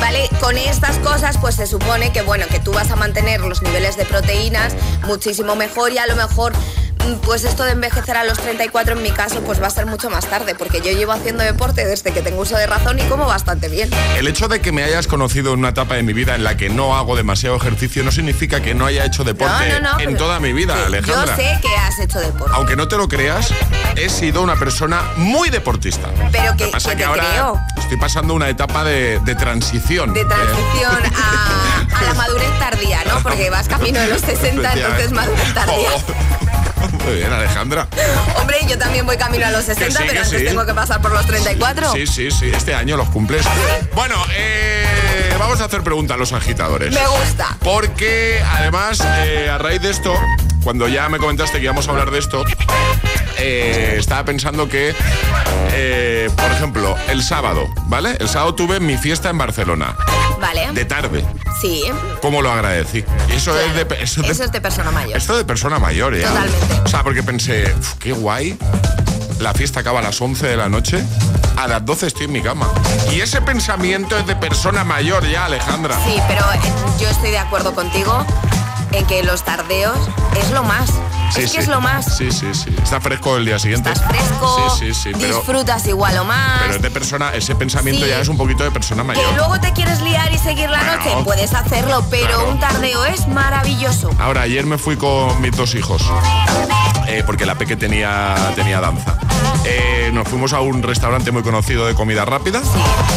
¿Vale? 0.00 0.28
Con 0.40 0.58
estas 0.58 0.98
cosas, 0.98 1.38
pues 1.38 1.54
se 1.56 1.66
supone 1.66 2.12
que, 2.12 2.22
bueno, 2.22 2.46
que 2.48 2.60
tú 2.60 2.72
vas 2.72 2.90
a 2.90 2.96
mantener 2.96 3.40
los 3.40 3.62
niveles 3.62 3.96
de 3.96 4.04
proteínas 4.04 4.74
muchísimo 5.06 5.56
mejor 5.56 5.92
y 5.92 5.98
a 5.98 6.06
lo 6.06 6.16
mejor, 6.16 6.52
pues 7.14 7.44
esto 7.44 7.64
de 7.64 7.72
envejecer 7.72 8.16
a 8.16 8.24
los 8.24 8.38
34 8.38 8.94
en 8.94 9.02
mi 9.02 9.10
caso, 9.10 9.40
pues 9.42 9.62
va 9.62 9.66
a 9.66 9.70
ser 9.70 9.86
mucho 9.86 10.10
más 10.10 10.26
tarde, 10.26 10.54
porque 10.54 10.78
yo 10.78 10.90
llevo 10.92 11.12
haciendo 11.12 11.42
deporte 11.44 11.84
desde 11.86 12.12
que 12.12 12.22
tengo 12.22 12.42
uso 12.42 12.56
de 12.56 12.66
razón 12.66 12.98
y 12.98 13.02
como 13.04 13.26
bastante 13.26 13.68
bien. 13.68 13.90
El 14.16 14.26
hecho 14.28 14.48
de 14.48 14.60
que 14.60 14.72
me 14.72 14.82
hayas 14.84 15.06
conocido 15.06 15.52
en 15.52 15.60
una 15.60 15.70
etapa 15.70 15.94
de 15.94 16.02
mi 16.02 16.12
vida 16.12 16.34
en 16.34 16.44
la 16.44 16.56
que 16.56 16.68
no 16.68 16.96
hago 16.96 17.16
demasiado 17.16 17.56
ejercicio 17.56 18.02
no 18.04 18.10
significa 18.12 18.60
que 18.60 18.74
no 18.74 18.86
haya 18.86 19.04
hecho 19.04 19.24
deporte 19.24 19.68
No, 19.70 19.80
no, 19.80 19.92
no, 19.94 20.00
en 20.00 20.16
toda 20.16 20.40
mi 20.40 20.52
vida, 20.52 20.74
Sí, 20.76 20.82
Alejandra. 20.86 21.36
Yo 21.36 21.42
sé 21.42 21.58
que 21.62 21.76
has 21.76 21.98
hecho 21.98 22.18
deporte. 22.20 22.52
Aunque 22.56 22.76
no 22.76 22.88
te 22.88 22.96
lo 22.96 23.08
creas, 23.08 23.50
he 23.96 24.08
sido 24.08 24.42
una 24.42 24.56
persona 24.56 25.02
muy 25.16 25.50
deportista. 25.50 26.08
Pero 26.32 26.52
Lo 26.52 26.56
que, 26.56 26.66
pasa 26.68 26.96
que 26.96 27.04
ahora 27.04 27.24
creo. 27.30 27.60
estoy 27.78 27.96
pasando 27.98 28.34
una 28.34 28.48
etapa 28.48 28.84
de, 28.84 29.20
de 29.20 29.34
transición. 29.34 30.12
De 30.12 30.20
Eh, 30.20 30.24
transición 30.24 31.12
a, 31.14 31.86
a 31.98 32.02
la 32.02 32.14
madurez 32.14 32.58
tardía, 32.58 33.04
¿no? 33.04 33.20
Porque 33.22 33.48
vas 33.50 33.68
camino 33.68 34.00
de 34.00 34.08
los 34.08 34.20
60, 34.22 34.72
entonces 34.72 35.12
madurez 35.12 35.54
tardía. 35.54 35.90
Muy 35.90 36.65
bien, 37.16 37.32
Alejandra. 37.32 37.88
Hombre, 38.38 38.58
yo 38.68 38.78
también 38.78 39.06
voy 39.06 39.16
camino 39.16 39.46
a 39.46 39.50
los 39.50 39.64
60, 39.64 39.98
sí, 39.98 40.04
pero 40.08 40.22
antes 40.22 40.38
sí. 40.38 40.44
tengo 40.44 40.64
que 40.64 40.74
pasar 40.74 41.00
por 41.00 41.12
los 41.12 41.26
34. 41.26 41.92
Sí, 41.92 42.06
sí, 42.06 42.30
sí, 42.30 42.50
este 42.54 42.74
año 42.74 42.96
los 42.96 43.08
cumples. 43.08 43.44
Bueno, 43.94 44.14
eh, 44.34 45.34
vamos 45.38 45.60
a 45.60 45.64
hacer 45.64 45.82
preguntas 45.82 46.14
a 46.14 46.18
los 46.18 46.32
agitadores. 46.32 46.92
Me 46.92 47.06
gusta. 47.06 47.56
Porque 47.62 48.42
además, 48.58 49.02
eh, 49.04 49.48
a 49.50 49.58
raíz 49.58 49.80
de 49.82 49.90
esto, 49.90 50.14
cuando 50.62 50.88
ya 50.88 51.08
me 51.08 51.18
comentaste 51.18 51.58
que 51.58 51.64
íbamos 51.64 51.88
a 51.88 51.90
hablar 51.90 52.10
de 52.10 52.18
esto, 52.18 52.44
eh, 53.38 53.96
estaba 53.98 54.24
pensando 54.24 54.68
que, 54.68 54.94
eh, 55.72 56.30
por 56.36 56.50
ejemplo, 56.50 56.96
el 57.08 57.22
sábado, 57.22 57.66
¿vale? 57.86 58.16
El 58.20 58.28
sábado 58.28 58.54
tuve 58.54 58.80
mi 58.80 58.96
fiesta 58.96 59.30
en 59.30 59.38
Barcelona. 59.38 59.96
Vale. 60.40 60.72
De 60.72 60.84
tarde. 60.84 61.24
Sí. 61.60 61.84
¿Cómo 62.20 62.42
lo 62.42 62.50
agradecí? 62.50 63.04
Eso, 63.30 63.58
es, 63.58 63.74
de, 63.74 63.86
eso, 64.00 64.22
es 64.22 64.52
de 64.52 64.60
persona 64.60 64.90
mayor. 64.90 65.16
Esto 65.16 65.36
de 65.36 65.44
persona 65.44 65.78
mayor, 65.78 66.16
ya. 66.16 66.28
Totalmente. 66.28 66.80
O 66.84 66.88
sea, 66.88 67.02
porque 67.02 67.22
pensé, 67.22 67.74
qué 67.98 68.12
guay. 68.12 68.58
La 69.40 69.52
fiesta 69.52 69.80
acaba 69.80 70.00
a 70.00 70.02
las 70.02 70.20
11 70.20 70.46
de 70.46 70.56
la 70.56 70.68
noche. 70.68 71.02
A 71.56 71.66
las 71.66 71.84
12 71.84 72.06
estoy 72.06 72.26
en 72.26 72.32
mi 72.32 72.42
cama. 72.42 72.68
Y 73.12 73.20
ese 73.20 73.40
pensamiento 73.40 74.16
es 74.18 74.26
de 74.26 74.36
persona 74.36 74.84
mayor 74.84 75.26
ya, 75.28 75.46
Alejandra. 75.46 75.98
Sí, 76.04 76.20
pero 76.28 76.40
eh, 76.52 76.58
yo 77.00 77.08
estoy 77.08 77.30
de 77.30 77.38
acuerdo 77.38 77.74
contigo 77.74 78.24
en 78.92 79.06
que 79.06 79.22
los 79.22 79.44
tardeos 79.44 79.98
es 80.38 80.50
lo 80.50 80.62
más. 80.62 80.90
Es 81.36 81.52
que 81.52 81.58
es 81.58 81.68
lo 81.68 81.80
más. 81.80 82.16
Sí, 82.16 82.30
sí, 82.30 82.54
sí. 82.54 82.74
Está 82.82 83.00
fresco 83.00 83.36
el 83.36 83.44
día 83.44 83.58
siguiente. 83.58 83.90
Estás 83.90 84.08
fresco. 84.08 84.76
Sí, 84.78 84.94
sí, 84.94 85.12
sí. 85.12 85.12
disfrutas 85.12 85.86
igual 85.86 86.18
o 86.18 86.24
más. 86.24 86.60
Pero 86.62 86.74
es 86.74 86.82
de 86.82 86.90
persona, 86.90 87.30
ese 87.34 87.54
pensamiento 87.54 88.06
ya 88.06 88.20
es 88.20 88.28
un 88.28 88.36
poquito 88.36 88.64
de 88.64 88.70
persona 88.70 89.04
mayor. 89.04 89.24
Que 89.28 89.36
luego 89.36 89.60
te 89.60 89.72
quieres 89.72 90.00
liar 90.02 90.32
y 90.32 90.38
seguir 90.38 90.70
la 90.70 90.82
noche, 90.82 91.10
puedes 91.24 91.54
hacerlo, 91.54 92.04
pero 92.10 92.48
un 92.48 92.58
tardeo 92.58 93.04
es 93.04 93.26
maravilloso. 93.28 94.10
Ahora, 94.18 94.42
ayer 94.42 94.66
me 94.66 94.78
fui 94.78 94.96
con 94.96 95.40
mis 95.40 95.56
dos 95.56 95.74
hijos. 95.74 96.02
Eh, 97.08 97.22
porque 97.24 97.46
la 97.46 97.54
peque 97.54 97.76
tenía, 97.76 98.34
tenía 98.54 98.80
danza. 98.80 99.16
Eh, 99.64 100.10
nos 100.12 100.28
fuimos 100.28 100.52
a 100.52 100.60
un 100.60 100.82
restaurante 100.82 101.30
muy 101.30 101.42
conocido 101.42 101.86
de 101.86 101.94
comida 101.94 102.24
rápida 102.24 102.62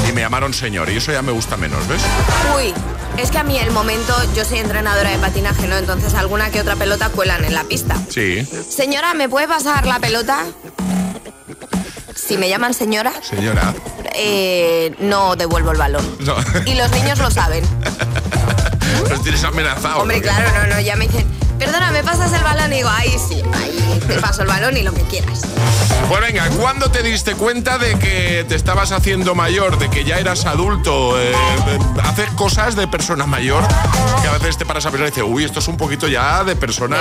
y 0.08 0.14
me 0.14 0.22
llamaron 0.22 0.54
señor 0.54 0.90
y 0.90 0.98
eso 0.98 1.12
ya 1.12 1.22
me 1.22 1.32
gusta 1.32 1.58
menos, 1.58 1.88
¿ves? 1.88 2.02
Uy, 2.56 2.74
es 3.18 3.32
que 3.32 3.38
a 3.38 3.44
mí 3.44 3.58
el 3.58 3.72
momento, 3.72 4.14
yo 4.36 4.46
soy 4.46 4.60
entrenadora 4.60 5.10
de 5.10 5.18
patinaje, 5.18 5.68
¿no? 5.68 5.78
Entonces 5.78 6.14
alguna 6.14 6.50
que 6.52 6.62
otra 6.62 6.76
pelota 6.76 7.10
cuelan 7.10 7.44
en 7.46 7.54
la 7.54 7.64
pista. 7.64 7.98
Sí. 8.10 8.46
Señora, 8.46 9.14
¿me 9.14 9.30
puede 9.30 9.48
pasar 9.48 9.86
la 9.86 10.00
pelota? 10.00 10.46
Si 12.16 12.38
me 12.38 12.50
llaman 12.50 12.74
señora. 12.74 13.12
Señora. 13.22 13.74
Eh, 14.16 14.96
no 15.00 15.36
devuelvo 15.36 15.72
el 15.72 15.78
balón. 15.78 16.06
Y 16.66 16.76
los 16.76 16.92
niños 16.92 17.20
lo 17.20 17.32
saben. 17.32 17.64
Los 19.10 19.24
tienes 19.24 19.44
amenazados. 19.44 20.02
Hombre, 20.02 20.22
claro, 20.22 20.46
no, 20.60 20.76
no, 20.76 20.82
ya 20.82 20.96
me 20.96 21.08
dicen, 21.08 21.26
perdona, 21.60 21.92
¿me 21.92 22.04
pasas 22.04 22.32
el 22.34 22.44
balón? 22.44 22.72
Y 22.74 22.78
digo, 22.78 22.90
ahí 22.90 23.16
sí, 23.28 23.44
ahí 23.54 24.00
te 24.08 24.20
paso 24.20 24.42
el 24.42 24.48
balón 24.48 24.78
y 24.78 24.82
lo 24.82 24.94
que 24.94 25.02
quieras. 25.04 25.42
Pues 26.08 26.22
venga, 26.22 26.50
¿cuándo 26.58 26.90
te 26.90 27.04
diste 27.04 27.36
cuenta 27.36 27.78
de 27.78 28.00
que 28.00 28.44
te 28.48 28.56
estabas 28.56 28.92
haciendo 28.92 29.36
mayor, 29.36 29.78
de 29.78 29.90
que 29.90 30.04
ya 30.06 30.18
eras 30.18 30.46
adulto? 30.46 31.22
Eh, 31.22 31.32
haces 32.04 32.30
cosas 32.32 32.76
de 32.76 32.88
persona 32.88 33.28
mayor 33.28 33.64
que 34.22 34.28
a 34.28 34.32
veces 34.32 34.58
te 34.58 34.66
paras 34.66 34.86
a 34.88 34.90
pensar 34.90 35.10
y 35.10 35.12
dices, 35.12 35.24
uy, 35.28 35.44
esto 35.44 35.60
es 35.60 35.68
un 35.68 35.78
poquito 35.78 36.08
ya 36.08 36.44
de 36.44 36.56
persona, 36.56 36.98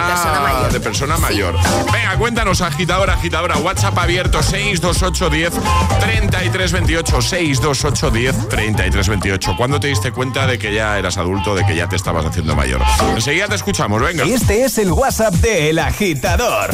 de 0.70 0.80
persona 0.80 1.16
mayor. 1.16 1.54
Venga, 1.90 2.16
cuéntanos, 2.18 2.60
agitadora, 2.60 3.14
agitadora, 3.14 3.56
WhatsApp 3.56 3.96
abierto 3.96 4.42
628 4.42 5.30
10 5.30 5.52
33 6.00 6.72
28, 6.72 7.22
628 7.22 8.10
10 8.10 8.48
33 8.48 9.08
28. 9.08 9.54
¿Cuándo 9.56 9.80
te 9.80 9.86
diste 9.88 10.12
cuenta 10.12 10.46
de 10.46 10.58
que 10.58 10.74
ya 10.74 10.98
eras 10.98 11.16
adulto, 11.16 11.54
de 11.54 11.64
que 11.64 11.74
ya 11.74 11.88
te 11.88 11.96
estabas 11.96 12.26
haciendo 12.26 12.54
mayor? 12.54 12.82
Enseguida 13.14 13.48
te 13.48 13.54
escuchamos, 13.54 14.02
venga. 14.02 14.24
Este 14.24 14.47
es 14.50 14.78
el 14.78 14.92
WhatsApp 14.92 15.34
de 15.34 15.70
El 15.70 15.78
Agitador. 15.78 16.70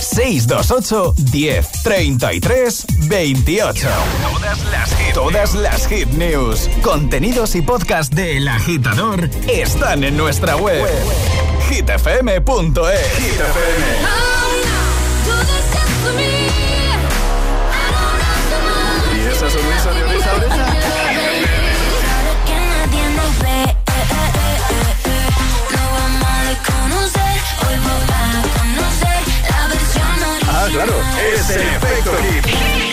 628 0.00 1.14
10 1.30 1.82
33 1.82 2.86
28. 3.08 3.88
Todas 4.22 4.64
las 4.70 4.96
hit, 4.96 5.14
todas 5.14 5.54
las 5.54 5.86
hit 5.88 6.08
news, 6.10 6.70
contenidos 6.82 7.54
y 7.54 7.62
podcast 7.62 8.12
de 8.14 8.38
El 8.38 8.48
Agitador 8.48 9.28
están 9.48 10.04
en 10.04 10.16
nuestra 10.16 10.56
web. 10.56 10.86
hitfm.es. 11.68 13.18
¿Y 13.20 14.25
claro, 30.76 31.00
es 31.32 31.50
el 31.50 31.60
efecto 31.62 32.12
hit. 32.22 32.85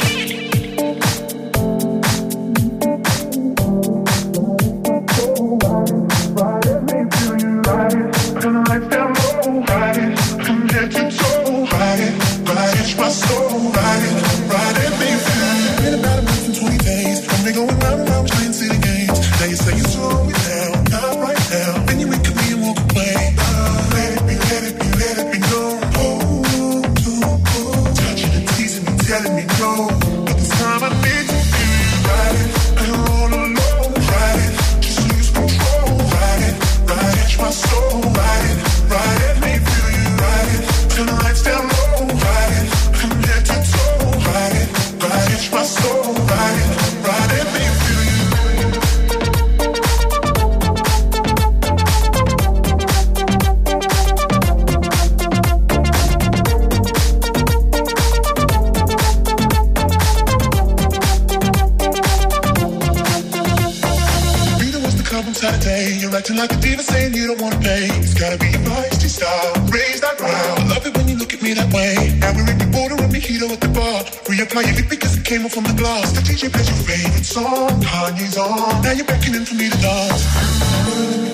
Your 74.54 74.62
lip 74.62 74.88
because 74.88 75.18
it 75.18 75.26
came 75.26 75.45
off 75.45 75.54
from 75.54 75.64
the 75.64 75.74
glass. 75.74 76.12
The 76.12 76.22
DJ 76.22 76.54
plays 76.54 76.70
your 76.70 76.78
favorite 76.86 77.26
song. 77.26 77.82
Kanye's 77.82 78.38
on. 78.38 78.84
Now 78.84 78.91
you're 78.91 79.04
beckoning 79.04 79.45
for 79.45 79.56
me 79.56 79.68
to 79.68 79.78
dance. 79.82 80.24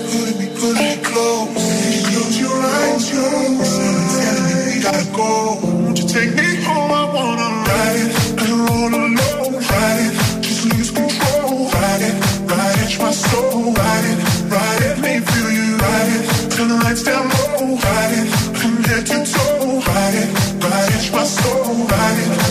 Pulling 0.08 0.38
me, 0.40 0.48
pulling 0.56 0.88
me, 0.88 1.04
close. 1.04 1.52
Close 1.52 2.40
your 2.40 2.56
eyes, 2.56 3.12
close. 3.12 3.76
Telling 4.24 4.46
me 4.48 4.56
we 4.72 4.82
gotta 4.82 5.06
go. 5.12 5.60
Won't 5.84 6.00
you 6.00 6.08
take 6.08 6.34
me 6.34 6.64
home? 6.64 6.92
I 6.92 7.04
wanna 7.12 7.50
ride 7.68 8.00
it. 8.08 8.12
Don't 8.40 8.72
wanna 8.72 9.00
alone. 9.12 9.54
Ride 9.68 10.00
it. 10.08 10.14
Just 10.42 10.66
lose 10.72 10.92
control. 10.92 11.68
Ride 11.76 12.02
it. 12.02 12.16
Ride 12.50 12.80
it, 12.88 13.00
my 13.00 13.12
soul, 13.12 13.74
ride 13.74 14.06
it, 14.10 14.18
ride 14.50 14.82
it, 14.82 14.98
me 15.04 15.20
feel 15.20 15.52
you, 15.52 15.78
ride 15.78 16.10
it. 16.18 16.52
Turn 16.52 16.68
the 16.70 16.76
lights 16.76 17.04
down 17.04 17.30
low, 17.30 17.76
ride 17.78 18.14
it, 18.18 18.28
from 18.58 18.84
head 18.84 19.06
to 19.06 19.24
toe, 19.24 19.80
ride 19.86 20.16
it, 20.16 20.30
ride 20.64 20.94
it, 20.98 21.14
my 21.14 21.24
soul, 21.24 21.86
ride 21.86 22.18
it, 22.18 22.49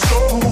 so 0.00 0.49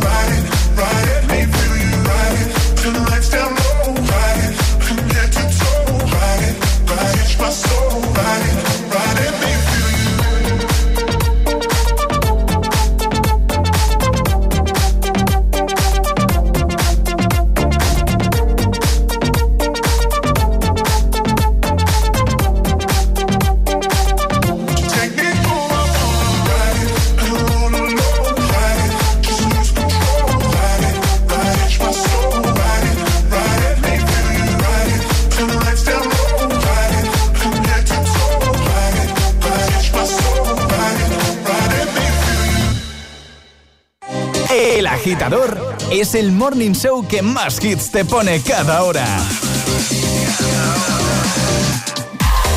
es 46.09 46.15
el 46.15 46.33
morning 46.33 46.73
show 46.73 47.07
que 47.07 47.21
más 47.21 47.63
hits 47.63 47.91
te 47.91 48.05
pone 48.05 48.41
cada 48.41 48.83
hora. 48.83 49.05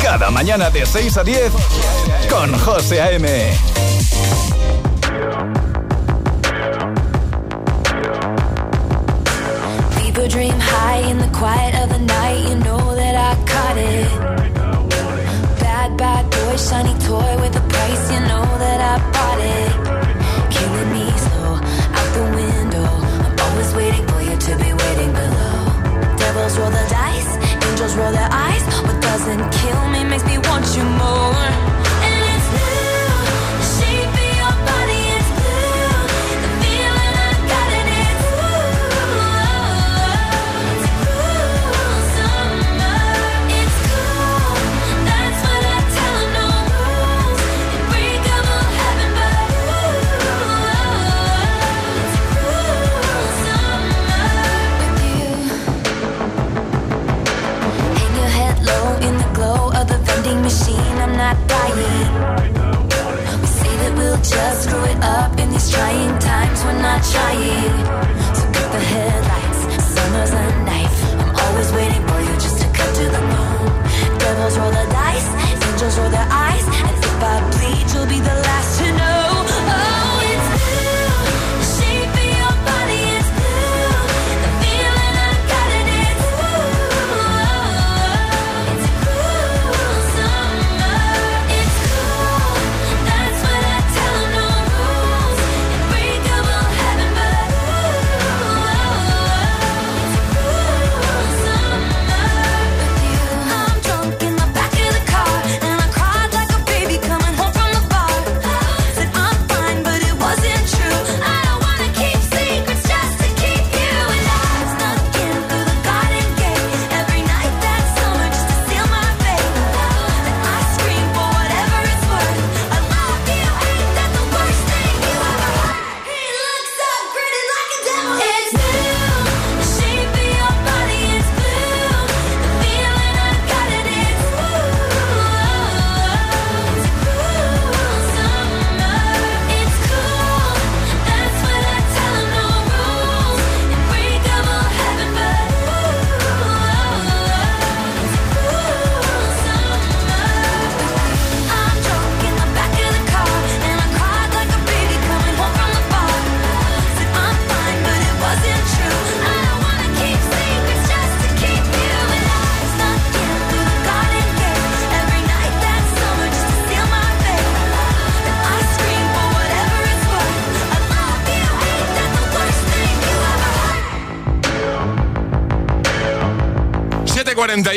Cada 0.02 0.30
mañana 0.30 0.70
de 0.70 0.86
6 0.86 1.16
a 1.18 1.24
10 1.24 1.52
con 2.30 2.58
José 2.60 3.00
A.M. 3.02 3.28
People 10.00 10.28
dream 10.28 10.58
high 10.58 11.10
in 11.10 11.18
the 11.18 11.28
quiet 11.36 11.74
of 11.82 11.90
the 11.90 11.98
night. 11.98 12.48
You 12.48 12.56
know 12.56 12.94
that 12.94 13.14
I 13.16 13.34
caught 13.44 13.76
it. 13.76 14.08
Bad, 15.60 15.96
bad 15.98 16.30
boy, 16.30 16.56
shiny 16.56 16.94
toy 17.06 17.31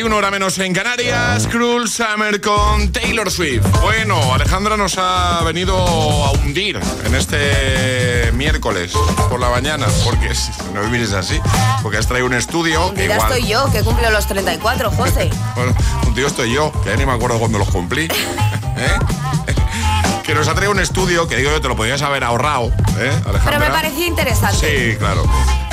7.41 0.05 0.13
hora 0.13 0.29
menos 0.31 0.59
en 0.59 0.71
Canarias, 0.73 1.47
Cruel 1.47 1.87
Summer 1.89 2.39
con 2.39 2.91
Taylor 2.91 3.31
Swift. 3.31 3.65
Bueno, 3.81 4.33
Alejandra 4.35 4.77
nos 4.77 4.97
ha 4.99 5.41
venido 5.43 5.75
a 5.77 6.31
hundir 6.31 6.79
en 7.05 7.15
este 7.15 8.31
miércoles 8.33 8.93
por 9.29 9.39
la 9.39 9.49
mañana, 9.49 9.87
porque 10.03 10.35
si- 10.35 10.51
no 10.73 10.83
mires 10.89 11.11
así, 11.13 11.39
porque 11.81 11.97
has 11.97 12.07
traído 12.07 12.27
un 12.27 12.33
estudio 12.33 12.93
que 12.93 13.05
igual... 13.05 13.19
estoy 13.19 13.47
yo, 13.47 13.71
que 13.71 13.81
cumplo 13.83 14.09
los 14.11 14.27
34, 14.27 14.91
José. 14.91 15.29
Bueno, 15.55 15.73
un 16.05 16.13
tío 16.13 16.27
estoy 16.27 16.53
yo, 16.53 16.71
que 16.83 16.89
ya 16.89 16.95
ni 16.97 17.05
me 17.05 17.13
acuerdo 17.13 17.39
cuándo 17.39 17.57
los 17.57 17.69
cumplí. 17.69 18.03
¿Eh? 18.77 18.99
Que 20.23 20.33
nos 20.33 20.47
ha 20.47 20.53
traído 20.55 20.71
un 20.71 20.79
estudio 20.79 21.27
que 21.27 21.35
digo 21.37 21.51
yo 21.51 21.61
te 21.61 21.67
lo 21.67 21.75
podías 21.75 22.01
haber 22.01 22.23
ahorrado, 22.23 22.71
¿eh, 22.97 23.11
Alejandra? 23.27 23.41
Pero 23.45 23.59
me 23.59 23.69
parecía 23.69 24.07
interesante. 24.07 24.91
Sí, 24.91 24.97
claro. 24.97 25.23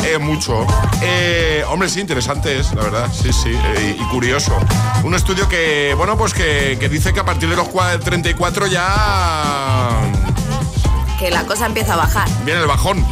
Eh, 0.04 0.18
mucho. 0.18 0.66
Eh, 1.00 1.64
hombre, 1.68 1.88
sí, 1.88 2.00
interesante 2.00 2.58
es, 2.58 2.72
la 2.74 2.82
verdad. 2.82 3.08
Sí, 3.12 3.32
sí. 3.32 3.50
eh, 3.76 3.96
y 3.98 4.04
curioso. 4.10 4.56
Un 5.04 5.14
estudio 5.14 5.48
que, 5.48 5.94
bueno, 5.96 6.16
pues 6.18 6.34
que, 6.34 6.76
que 6.80 6.88
dice 6.88 7.12
que 7.12 7.20
a 7.20 7.24
partir 7.24 7.48
de 7.48 7.56
los 7.56 7.68
cua- 7.68 7.98
34 8.02 8.66
ya 8.66 10.00
Que 11.18 11.30
la 11.30 11.44
cosa 11.44 11.66
empieza 11.66 11.94
a 11.94 11.96
bajar. 11.96 12.28
viene 12.44 12.60
el 12.60 12.66
bajón. 12.66 13.06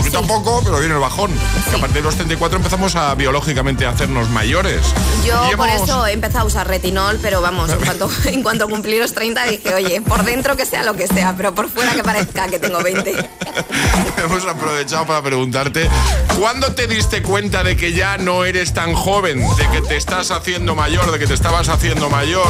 Poquito 0.00 0.18
a 0.20 0.22
poco, 0.22 0.62
pero 0.64 0.78
viene 0.78 0.94
el 0.94 1.00
bajón. 1.00 1.30
Que 1.68 1.76
a 1.76 1.78
partir 1.78 1.96
de 1.96 2.02
los 2.02 2.14
34 2.14 2.56
empezamos 2.56 2.96
a 2.96 3.14
biológicamente 3.14 3.84
a 3.84 3.90
hacernos 3.90 4.30
mayores. 4.30 4.80
Yo 5.26 5.56
por 5.58 5.68
eso 5.68 6.06
he 6.06 6.12
empezado 6.12 6.44
a 6.44 6.46
usar 6.46 6.66
retinol, 6.66 7.18
pero 7.20 7.42
vamos, 7.42 7.70
en 7.70 7.78
cuanto, 7.80 8.10
en 8.24 8.42
cuanto 8.42 8.68
cumplí 8.68 8.98
los 8.98 9.12
30 9.12 9.44
dije, 9.44 9.74
oye, 9.74 10.00
por 10.00 10.24
dentro 10.24 10.56
que 10.56 10.64
sea 10.64 10.84
lo 10.84 10.94
que 10.94 11.06
sea, 11.06 11.34
pero 11.36 11.54
por 11.54 11.68
fuera 11.68 11.92
que 11.92 12.02
parezca 12.02 12.48
que 12.48 12.58
tengo 12.58 12.82
20. 12.82 13.14
Hemos 14.24 14.46
aprovechado 14.46 15.06
para 15.06 15.22
preguntarte, 15.22 15.88
¿cuándo 16.38 16.72
te 16.72 16.86
diste 16.86 17.22
cuenta 17.22 17.62
de 17.62 17.76
que 17.76 17.92
ya 17.92 18.16
no 18.16 18.44
eres 18.44 18.72
tan 18.72 18.94
joven, 18.94 19.44
de 19.56 19.68
que 19.68 19.82
te 19.82 19.96
estás 19.96 20.30
haciendo 20.30 20.74
mayor, 20.74 21.10
de 21.12 21.18
que 21.18 21.26
te 21.26 21.34
estabas 21.34 21.68
haciendo 21.68 22.08
mayor? 22.08 22.46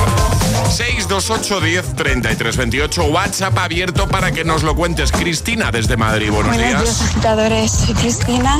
628 0.70 1.61
10 1.61 1.96
33 1.96 2.57
28, 2.57 3.05
WhatsApp 3.05 3.59
abierto 3.59 4.09
para 4.09 4.32
que 4.32 4.44
nos 4.44 4.62
lo 4.62 4.74
cuentes. 4.74 5.11
Cristina 5.12 5.70
desde 5.70 5.96
Madrid, 5.96 6.30
buenos, 6.30 6.57
Buenos 6.57 6.82
días, 6.82 7.14
agitadores. 7.41 7.70
Soy 7.70 7.95
Cristina 7.95 8.59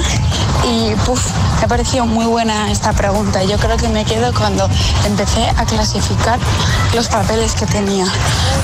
y 0.69 0.95
puf, 1.07 1.21
me 1.59 1.65
ha 1.65 1.69
parecido 1.69 2.07
muy 2.07 2.27
buena 2.27 2.71
esta 2.71 2.93
pregunta. 2.93 3.43
Yo 3.45 3.59
creo 3.59 3.77
que 3.77 3.89
me 3.89 4.05
quedo 4.05 4.33
cuando 4.33 4.69
empecé 5.05 5.49
a 5.57 5.65
clasificar 5.65 6.39
los 6.95 7.09
papeles 7.09 7.55
que 7.55 7.67
tenía. 7.67 8.07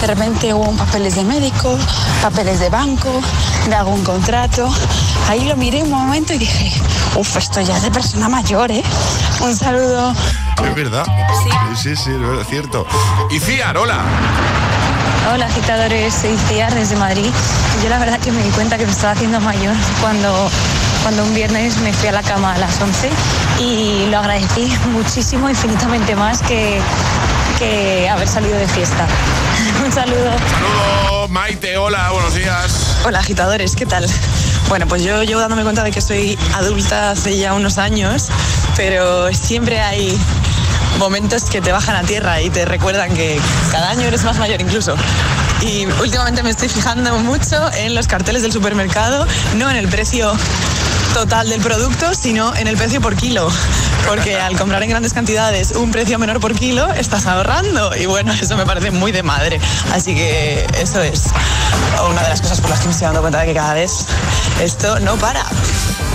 De 0.01 0.07
repente 0.07 0.55
hubo 0.55 0.71
papeles 0.73 1.17
de 1.17 1.25
médico, 1.25 1.77
papeles 2.23 2.61
de 2.61 2.71
banco, 2.71 3.21
de 3.69 3.75
algún 3.75 4.03
contrato. 4.05 4.69
Ahí 5.29 5.47
lo 5.47 5.57
miré 5.57 5.83
un 5.83 5.91
momento 5.91 6.33
y 6.33 6.39
dije, 6.39 6.73
uff, 7.17 7.37
esto 7.37 7.61
ya 7.61 7.77
es 7.77 7.83
de 7.83 7.91
persona 7.91 8.29
mayor, 8.29 8.71
¿eh? 8.71 8.83
Un 9.41 9.55
saludo. 9.55 10.15
Es 10.65 10.75
verdad. 10.75 11.05
Sí, 11.43 11.51
sí, 11.77 11.97
sí, 11.97 12.11
es 12.41 12.47
cierto. 12.49 12.87
Y 13.31 13.39
Ciar, 13.41 13.77
hola. 13.77 14.05
Hola 15.33 15.47
agitadores, 15.47 16.15
soy 16.15 16.37
Ciar 16.49 16.73
desde 16.73 16.95
Madrid. 16.95 17.31
Yo 17.83 17.89
la 17.89 17.99
verdad 17.99 18.21
que 18.21 18.31
me 18.31 18.43
di 18.45 18.51
cuenta 18.51 18.79
que 18.79 18.87
me 18.87 18.93
estaba 18.93 19.13
haciendo 19.13 19.41
mayor 19.41 19.75
cuando, 20.01 20.49
cuando 21.03 21.25
un 21.25 21.35
viernes 21.35 21.77
me 21.79 21.93
fui 21.93 22.09
a 22.09 22.13
la 22.13 22.23
cama 22.23 22.55
a 22.55 22.59
las 22.59 22.81
11 22.81 23.11
y 23.59 24.07
lo 24.09 24.19
agradecí 24.19 24.73
muchísimo, 24.93 25.51
infinitamente 25.51 26.15
más 26.15 26.41
que, 26.43 26.81
que 27.59 28.09
haber 28.09 28.29
salido 28.29 28.57
de 28.57 28.69
fiesta. 28.69 29.07
un 29.85 29.93
saludo. 29.93 30.31
Saludo, 30.31 31.29
Maite, 31.29 31.77
hola, 31.77 32.11
buenos 32.13 32.35
días. 32.35 32.97
Hola 33.05 33.19
agitadores, 33.19 33.75
¿qué 33.75 33.85
tal? 33.85 34.07
Bueno, 34.69 34.87
pues 34.87 35.03
yo 35.03 35.23
llevo 35.25 35.41
dándome 35.41 35.65
cuenta 35.65 35.83
de 35.83 35.91
que 35.91 36.01
soy 36.01 36.39
adulta 36.55 37.11
hace 37.11 37.37
ya 37.37 37.55
unos 37.55 37.79
años, 37.79 38.29
pero 38.77 39.33
siempre 39.33 39.81
hay 39.81 40.17
momentos 40.99 41.45
que 41.45 41.61
te 41.61 41.73
bajan 41.73 41.97
a 41.97 42.03
tierra 42.03 42.41
y 42.41 42.51
te 42.51 42.65
recuerdan 42.65 43.15
que 43.15 43.41
cada 43.71 43.91
año 43.91 44.03
eres 44.03 44.25
más 44.25 44.39
mayor 44.39 44.61
incluso. 44.61 44.95
Y 45.63 45.87
últimamente 45.87 46.43
me 46.43 46.51
estoy 46.51 46.69
fijando 46.69 47.19
mucho 47.19 47.73
en 47.73 47.95
los 47.95 48.07
carteles 48.07 48.43
del 48.43 48.53
supermercado, 48.53 49.27
no 49.57 49.71
en 49.71 49.77
el 49.77 49.89
precio 49.89 50.33
total 51.15 51.49
del 51.49 51.63
producto, 51.63 52.15
sino 52.15 52.55
en 52.57 52.69
el 52.69 52.77
precio 52.77 53.01
por 53.01 53.17
kilo. 53.17 53.49
Porque 54.07 54.37
al 54.41 54.59
comprar 54.59 54.83
en 54.83 54.91
grandes 54.91 55.15
cantidades 55.15 55.73
un 55.73 55.91
precio 55.91 56.19
menor 56.19 56.41
por 56.41 56.55
kilo, 56.55 56.93
estás 56.93 57.27
ahorrando. 57.27 57.97
Y 57.97 58.07
bueno, 58.07 58.33
eso 58.33 58.57
me 58.57 58.67
parece 58.67 58.91
muy 58.91 59.13
de 59.13 59.23
madre. 59.23 59.59
Así 59.93 60.15
que 60.15 60.67
eso 60.79 61.01
es 61.01 61.25
una 62.11 62.23
de 62.23 62.29
las 62.29 62.43
cosas 62.43 62.61
por 62.61 62.71
las 62.71 62.81
que 62.81 62.87
me 62.87 62.93
estoy 62.93 63.07
dando 63.07 63.23
cuenta 63.23 63.41
de 63.41 63.47
que 63.47 63.55
cada 63.55 63.75
vez 63.75 64.07
esto 64.61 65.01
no 65.01 65.17
para. 65.17 65.47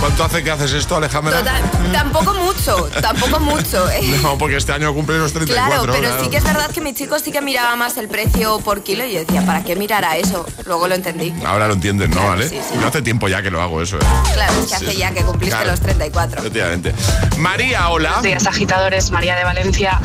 ¿Cuánto 0.02 0.24
hace 0.24 0.42
que 0.42 0.50
haces 0.50 0.72
esto, 0.72 0.96
Alejandra? 0.96 1.44
tampoco 1.92 2.34
mucho, 2.34 2.88
tampoco 3.00 3.38
mucho. 3.38 3.88
¿eh? 3.88 4.00
No, 4.22 4.36
porque 4.36 4.56
este 4.56 4.72
año 4.72 4.92
cumple 4.92 5.16
los 5.18 5.32
34. 5.32 5.84
Claro, 5.84 5.92
pero 5.92 6.20
sí 6.20 6.28
que 6.28 6.38
es 6.38 6.44
verdad 6.44 6.68
que 6.72 6.80
mi 6.80 6.92
chico 6.92 7.20
sí 7.20 7.30
que 7.30 7.40
miraba 7.40 7.76
más 7.76 7.96
el 7.98 8.08
precio 8.08 8.58
por 8.58 8.82
kilo 8.82 9.04
y 9.04 9.12
yo 9.12 9.20
decía, 9.20 9.46
¿para 9.46 9.62
qué 9.62 9.76
mirara 9.76 10.16
eso? 10.16 10.44
Luego 10.66 10.88
lo 10.88 10.96
entendí. 10.96 11.32
Ahora 11.46 11.68
lo 11.68 11.74
entienden, 11.74 12.10
¿no? 12.10 12.26
¿Vale? 12.26 12.50
No 12.80 12.88
hace 12.88 13.00
tiempo 13.02 13.28
ya 13.28 13.42
que 13.42 13.50
lo 13.52 13.62
hago 13.62 13.80
eso. 13.80 13.96
¿eh? 13.96 14.00
Claro, 14.34 14.54
que 14.66 14.74
hace 14.74 14.96
ya 14.96 15.12
que 15.12 15.22
cumpliste 15.22 15.64
los 15.64 15.78
34. 15.78 16.40
Efectivamente. 16.40 16.92
María, 17.38 17.88
hola. 17.88 18.08
Buenos 18.08 18.24
días, 18.24 18.46
agitadores. 18.48 19.12
María 19.12 19.36
de 19.36 19.44
Valencia. 19.44 20.00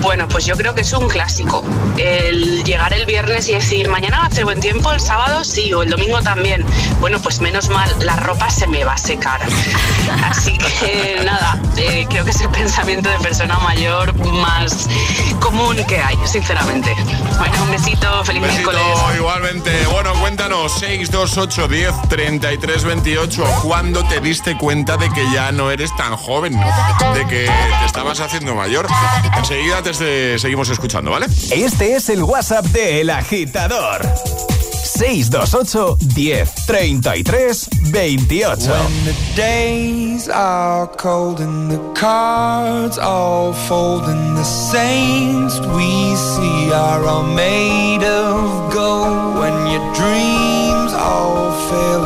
Bueno, 0.00 0.28
pues 0.28 0.44
yo 0.44 0.56
creo 0.56 0.74
que 0.74 0.82
es 0.82 0.92
un 0.92 1.08
clásico. 1.08 1.64
El 1.96 2.64
llegar 2.64 2.92
el 2.92 3.06
viernes 3.06 3.48
y 3.48 3.54
decir, 3.54 3.88
mañana 3.88 4.18
va 4.18 4.24
a 4.24 4.26
hacer 4.26 4.44
buen 4.44 4.60
tiempo, 4.60 4.92
el 4.92 5.00
sábado 5.00 5.44
sí, 5.44 5.72
o 5.72 5.82
el 5.82 5.90
domingo 5.90 6.20
también. 6.22 6.64
Bueno, 7.00 7.20
pues 7.20 7.40
menos 7.40 7.68
mal, 7.68 7.90
la 8.00 8.16
ropa 8.16 8.50
se 8.50 8.66
me 8.66 8.84
va 8.84 8.94
a 8.94 8.98
secar. 8.98 9.40
Así 10.24 10.56
que 10.58 11.20
nada, 11.24 11.60
eh, 11.76 12.06
creo 12.08 12.24
que 12.24 12.30
es 12.30 12.40
el 12.40 12.50
pensamiento 12.50 13.08
de 13.08 13.18
persona 13.18 13.58
mayor 13.58 14.14
más 14.14 14.88
común 15.40 15.76
que 15.88 16.00
hay, 16.00 16.16
sinceramente. 16.26 16.94
Bueno, 17.38 17.62
un 17.62 17.70
besito, 17.70 18.24
feliz 18.24 18.42
un 18.42 18.48
miércoles. 18.48 18.82
Igualmente. 19.16 19.86
Bueno, 19.86 20.12
cuéntanos, 20.20 20.72
628 20.78 21.68
10 21.68 22.08
33 22.08 22.84
28. 22.84 23.44
¿Cuándo 23.62 24.04
te 24.04 24.20
diste 24.20 24.56
cuenta 24.56 24.96
de 24.96 25.10
que 25.10 25.30
ya 25.32 25.52
no 25.52 25.70
eres 25.70 25.94
tan 25.96 26.16
joven? 26.16 26.58
De 27.14 27.26
que 27.26 27.46
te 27.46 27.86
estabas 27.86 28.20
haciendo 28.20 28.54
mayor. 28.54 28.86
Enseguida 29.36 29.82
te 29.92 30.38
seguimos 30.38 30.68
escuchando, 30.68 31.12
¿vale? 31.12 31.26
Este 31.50 31.94
es 31.94 32.08
el 32.08 32.22
WhatsApp 32.24 32.66
de 32.66 33.00
El 33.02 33.10
Agitador. 33.10 34.02
628 34.84 35.96
10 36.14 36.66
33 36.66 37.68
28. 37.92 38.70
When 38.70 39.04
the 39.04 39.14
days 39.36 40.28
are 40.28 40.88
cold 40.96 41.40
and 41.40 41.70
the 41.70 41.78
cards 41.94 42.98
all 42.98 43.52
fold 43.52 44.04
and 44.08 44.36
the 44.36 44.44
saints 44.44 45.60
we 45.60 46.16
see 46.16 46.72
are 46.72 47.04
all 47.06 47.22
made 47.22 48.02
of 48.02 48.72
gold. 48.72 49.38
When 49.38 49.66
your 49.68 49.94
dreams 49.94 50.92
all 50.94 51.52
fail 51.68 52.05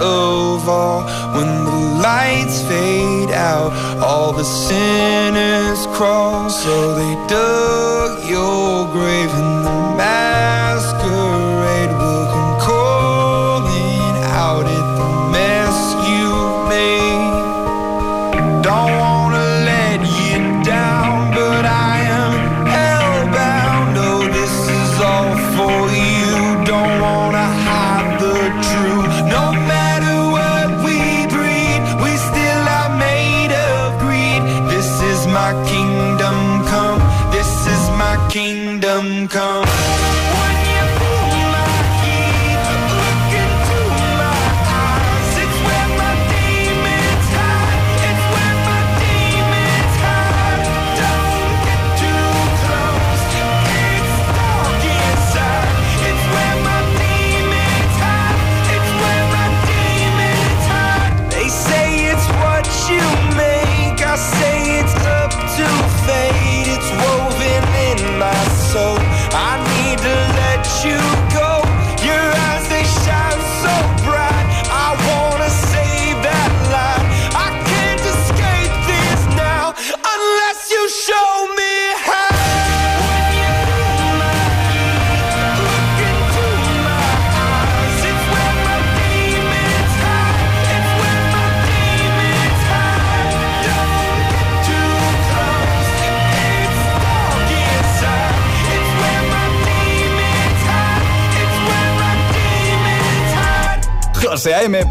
of 0.00 0.68
all. 0.68 1.02
When 1.34 1.64
the 1.64 2.00
lights 2.02 2.62
fade 2.62 3.30
out, 3.30 3.72
all 4.02 4.32
the 4.32 4.44
sinners 4.44 5.86
crawl. 5.96 6.50
So 6.50 6.94
they 6.94 7.14
dug 7.28 7.85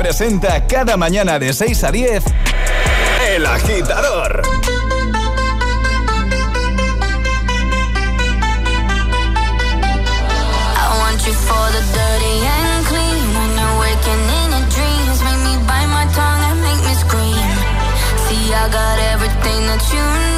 presenta 0.05 0.67
cada 0.67 0.97
mañana 0.97 1.39
de 1.39 1.51
6 1.51 1.83
a 1.83 1.91
10 1.91 2.23
El 3.27 3.43
Agitador. 3.43 4.43
I 10.77 10.97
want 10.99 11.25
you 11.25 11.33
for 11.33 11.71
the 11.71 11.81
dirty 11.97 12.45
and 12.45 12.85
clean. 12.85 13.33
When 13.33 13.57
you're 13.57 13.79
waking 13.79 14.29
in 14.29 14.45
got 18.71 18.99
everything 19.13 19.61
that 19.67 19.93
you 19.93 20.29
need. 20.29 20.34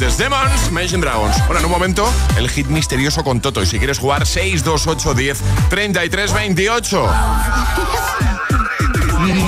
Antes. 0.00 0.16
Demons, 0.18 0.70
Mansion 0.72 1.00
Dragons. 1.00 1.36
Bueno, 1.46 1.58
en 1.60 1.66
un 1.66 1.70
momento, 1.72 2.10
el 2.38 2.48
hit 2.48 2.66
misterioso 2.68 3.22
con 3.22 3.40
Toto. 3.40 3.62
Y 3.62 3.66
si 3.66 3.78
quieres 3.78 3.98
jugar, 3.98 4.26
628 4.26 5.14
10 5.14 5.38
33 5.68 6.32
28. 6.32 7.06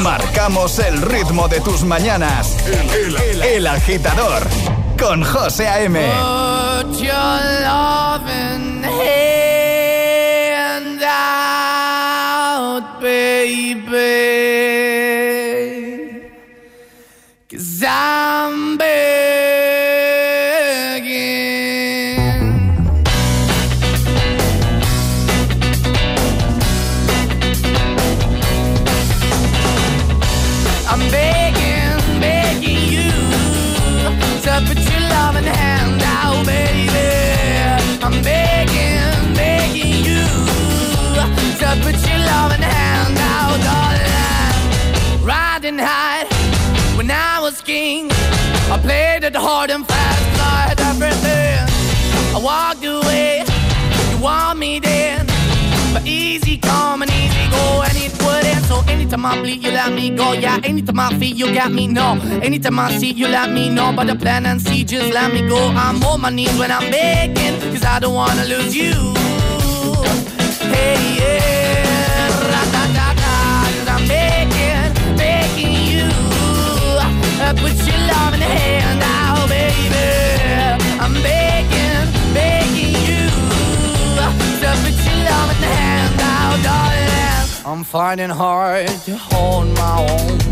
Marcamos 0.03 0.79
el 0.79 1.01
ritmo 1.01 1.49
de 1.49 1.61
tus 1.61 1.83
mañanas. 1.85 2.57
El, 2.67 3.17
el- 3.17 3.43
el 3.43 3.67
agitador 3.67 4.43
con 4.99 5.25
José 5.25 5.69
A.M. 5.69 5.99
Put 6.01 7.01
your 7.01 7.13
loving 7.63 8.85
hand 8.85 11.03
out, 11.03 13.01
baby. 13.01 14.12
Anytime 60.93 61.15
I 61.15 61.19
feel, 61.19 61.35
you 61.35 61.55
got 61.55 61.73
me. 61.73 61.87
No, 61.87 62.21
anytime 62.43 62.79
I 62.79 62.93
see, 62.99 63.13
you 63.13 63.27
let 63.27 63.51
me 63.51 63.71
know. 63.71 63.95
But 63.97 64.09
the 64.09 64.15
plan 64.15 64.45
and 64.45 64.61
see, 64.61 64.85
just 64.85 65.11
let 65.15 65.33
me 65.33 65.41
go. 65.49 65.69
I'm 65.69 66.05
on 66.05 66.21
my 66.21 66.29
knees 66.29 66.55
when 66.59 66.71
I'm 66.71 66.91
begging, 66.91 67.59
cause 67.73 67.83
I 67.83 67.99
don't 67.99 68.13
wanna 68.13 68.45
lose 68.45 68.77
you. 68.77 68.93
Hey, 70.69 71.01
yeah, 71.17 72.29
ra-da-da-da, 72.53 73.65
cause 73.73 73.89
I'm 73.89 74.07
begging, 74.07 75.17
begging 75.17 75.73
you. 75.73 76.05
Uh, 77.41 77.55
Put 77.57 77.73
your 77.89 77.97
love 78.13 78.35
in 78.35 78.41
the 78.41 78.53
hand 78.61 79.01
out, 79.03 79.49
baby. 79.49 79.97
I'm 81.01 81.15
begging, 81.25 82.05
begging 82.35 82.93
you. 83.09 83.31
To 84.61 84.69
put 84.85 84.97
your 85.09 85.25
love 85.25 85.49
in 85.57 85.61
the 85.63 85.73
hand 85.73 86.21
out, 86.21 86.63
darling. 86.63 87.65
I'm 87.65 87.83
finding 87.83 88.29
hard 88.29 88.89
to 89.07 89.17
hold 89.17 89.69
my 89.69 90.07
own. 90.21 90.52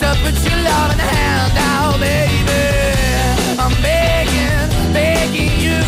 to 0.00 0.16
put 0.22 0.34
your 0.48 0.58
loving 0.62 0.98
hand 0.98 1.52
out, 1.58 2.00
baby. 2.00 2.64
I'm 3.60 3.74
begging, 3.82 4.92
begging 4.94 5.54
you 5.60 5.80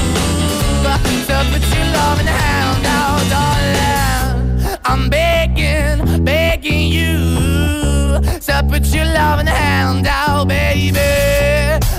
to 1.28 1.36
put 1.50 1.64
your 1.74 1.86
loving 1.96 2.26
hand 2.26 2.84
out, 2.84 3.22
darling. 3.32 4.78
I'm 4.84 5.08
begging, 5.08 6.24
begging 6.24 6.88
you 6.88 8.20
to 8.48 8.66
put 8.68 8.84
your 8.94 9.06
loving 9.06 9.46
hand 9.46 10.06
out, 10.06 10.46
baby. 10.46 11.00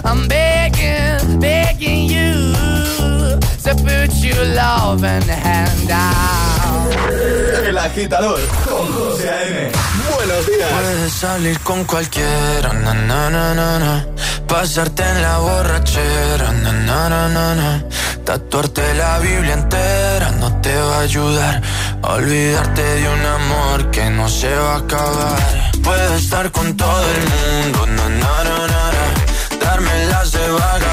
I'm 0.06 0.28
begging, 0.28 1.40
begging 1.40 2.10
you 2.10 2.83
to 3.64 3.76
put 3.76 4.14
your 4.24 4.46
loving 4.56 5.28
hand 5.30 5.92
out. 5.92 6.94
El 7.66 7.78
agitador 7.78 8.40
con 8.66 8.86
José 8.94 9.30
A.M. 9.30 9.72
Buenos 10.16 10.48
días. 10.48 10.70
Puedes 10.72 11.14
salir 11.14 11.60
con 11.62 11.84
cualquiera, 11.86 12.74
na, 12.74 12.94
na, 12.94 13.30
na, 13.30 13.54
na, 13.54 13.80
na. 13.80 14.06
Pasarte 14.48 15.04
en 15.04 15.22
la 15.22 15.38
borrachera, 15.38 16.52
na, 16.52 16.72
na, 16.72 17.10
na, 17.10 17.30
na, 17.30 17.56
na. 17.56 17.84
Tatuarte 18.26 18.94
la 18.94 19.20
Biblia 19.20 19.54
entera 19.54 20.32
no 20.40 20.62
te 20.62 20.76
va 20.76 20.98
a 20.98 21.02
ayudar. 21.02 21.62
Olvidarte 22.04 22.82
de 22.82 23.10
un 23.10 23.26
amor 23.26 23.92
que 23.92 24.10
no 24.10 24.30
se 24.30 24.54
va 24.56 24.76
a 24.76 24.78
acabar. 24.78 25.38
Puedes 25.84 26.24
estar 26.24 26.52
con 26.52 26.78
todo 26.78 27.06
el 27.16 27.22
mundo, 27.34 27.86
na, 27.88 28.10
na, 28.10 28.44
na, 28.44 28.58
na, 28.74 28.84
na. 28.98 29.06
Darme 29.60 30.06
las 30.06 30.32
de 30.32 30.48
vagabundo, 30.52 30.93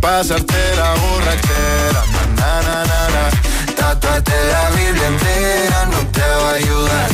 Pasarte 0.00 0.76
la 0.76 0.94
borrachera, 0.94 2.02
na, 2.36 2.52
na, 2.66 2.76
na, 2.90 3.00
na. 3.14 3.24
Tatuarte 3.76 4.32
la 4.52 4.70
Biblia 4.70 5.06
entera 5.08 5.84
no 5.92 5.98
te 6.10 6.20
va 6.20 6.50
a 6.50 6.54
ayudar. 6.54 7.08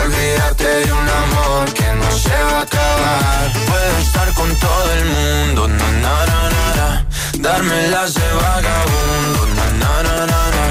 Olvídate 0.00 0.64
de 0.64 0.92
un 0.92 1.08
amor 1.22 1.72
que 1.74 1.88
no 2.00 2.10
se 2.10 2.30
va 2.30 2.58
a 2.58 2.62
acabar. 2.62 3.52
Puedo 3.68 3.98
estar 3.98 4.32
con 4.32 4.48
todo 4.56 4.92
el 4.98 5.04
mundo, 5.04 5.68
na, 5.68 5.90
na, 6.04 6.14
na, 6.30 6.40
na, 6.54 6.64
na. 6.78 7.06
Darme 7.38 7.88
las 7.88 8.14
de 8.14 8.28
vagabundo, 8.40 9.40
na, 9.56 9.66
na, 9.82 9.92
na, 10.02 10.26
na, 10.32 10.42
na. 10.56 10.64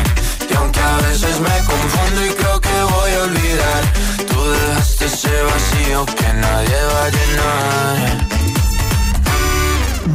Y 0.49 0.53
aunque 0.55 0.79
a 0.79 0.97
veces 0.97 1.39
me 1.39 1.57
confundo 1.71 2.25
y 2.25 2.29
creo 2.39 2.59
que 2.59 2.83
voy 2.95 3.11
a 3.13 3.21
olvidar, 3.29 3.83
tú 4.29 4.51
dejaste 4.51 5.05
ese 5.05 5.43
vacío 5.43 6.05
que 6.07 6.33
nadie 6.33 6.79
va 6.91 7.05
a 7.05 7.09
llenar. 7.09 8.27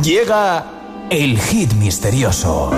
Llega 0.02 0.64
el 1.10 1.38
hit 1.38 1.72
misterioso. 1.74 2.70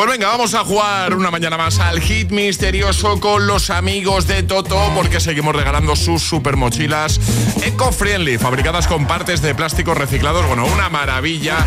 Pues 0.00 0.12
venga, 0.12 0.28
vamos 0.28 0.54
a 0.54 0.64
jugar 0.64 1.14
una 1.14 1.30
mañana 1.30 1.58
más 1.58 1.78
al 1.78 2.00
hit 2.00 2.30
misterioso 2.30 3.20
con 3.20 3.46
los 3.46 3.68
amigos 3.68 4.26
de 4.26 4.42
Toto 4.42 4.90
porque 4.94 5.20
seguimos 5.20 5.54
regalando 5.54 5.94
sus 5.94 6.22
super 6.22 6.56
mochilas 6.56 7.20
eco-friendly, 7.62 8.38
fabricadas 8.38 8.86
con 8.86 9.06
partes 9.06 9.42
de 9.42 9.54
plástico 9.54 9.92
reciclados. 9.92 10.46
Bueno, 10.46 10.64
una 10.64 10.88
maravilla. 10.88 11.58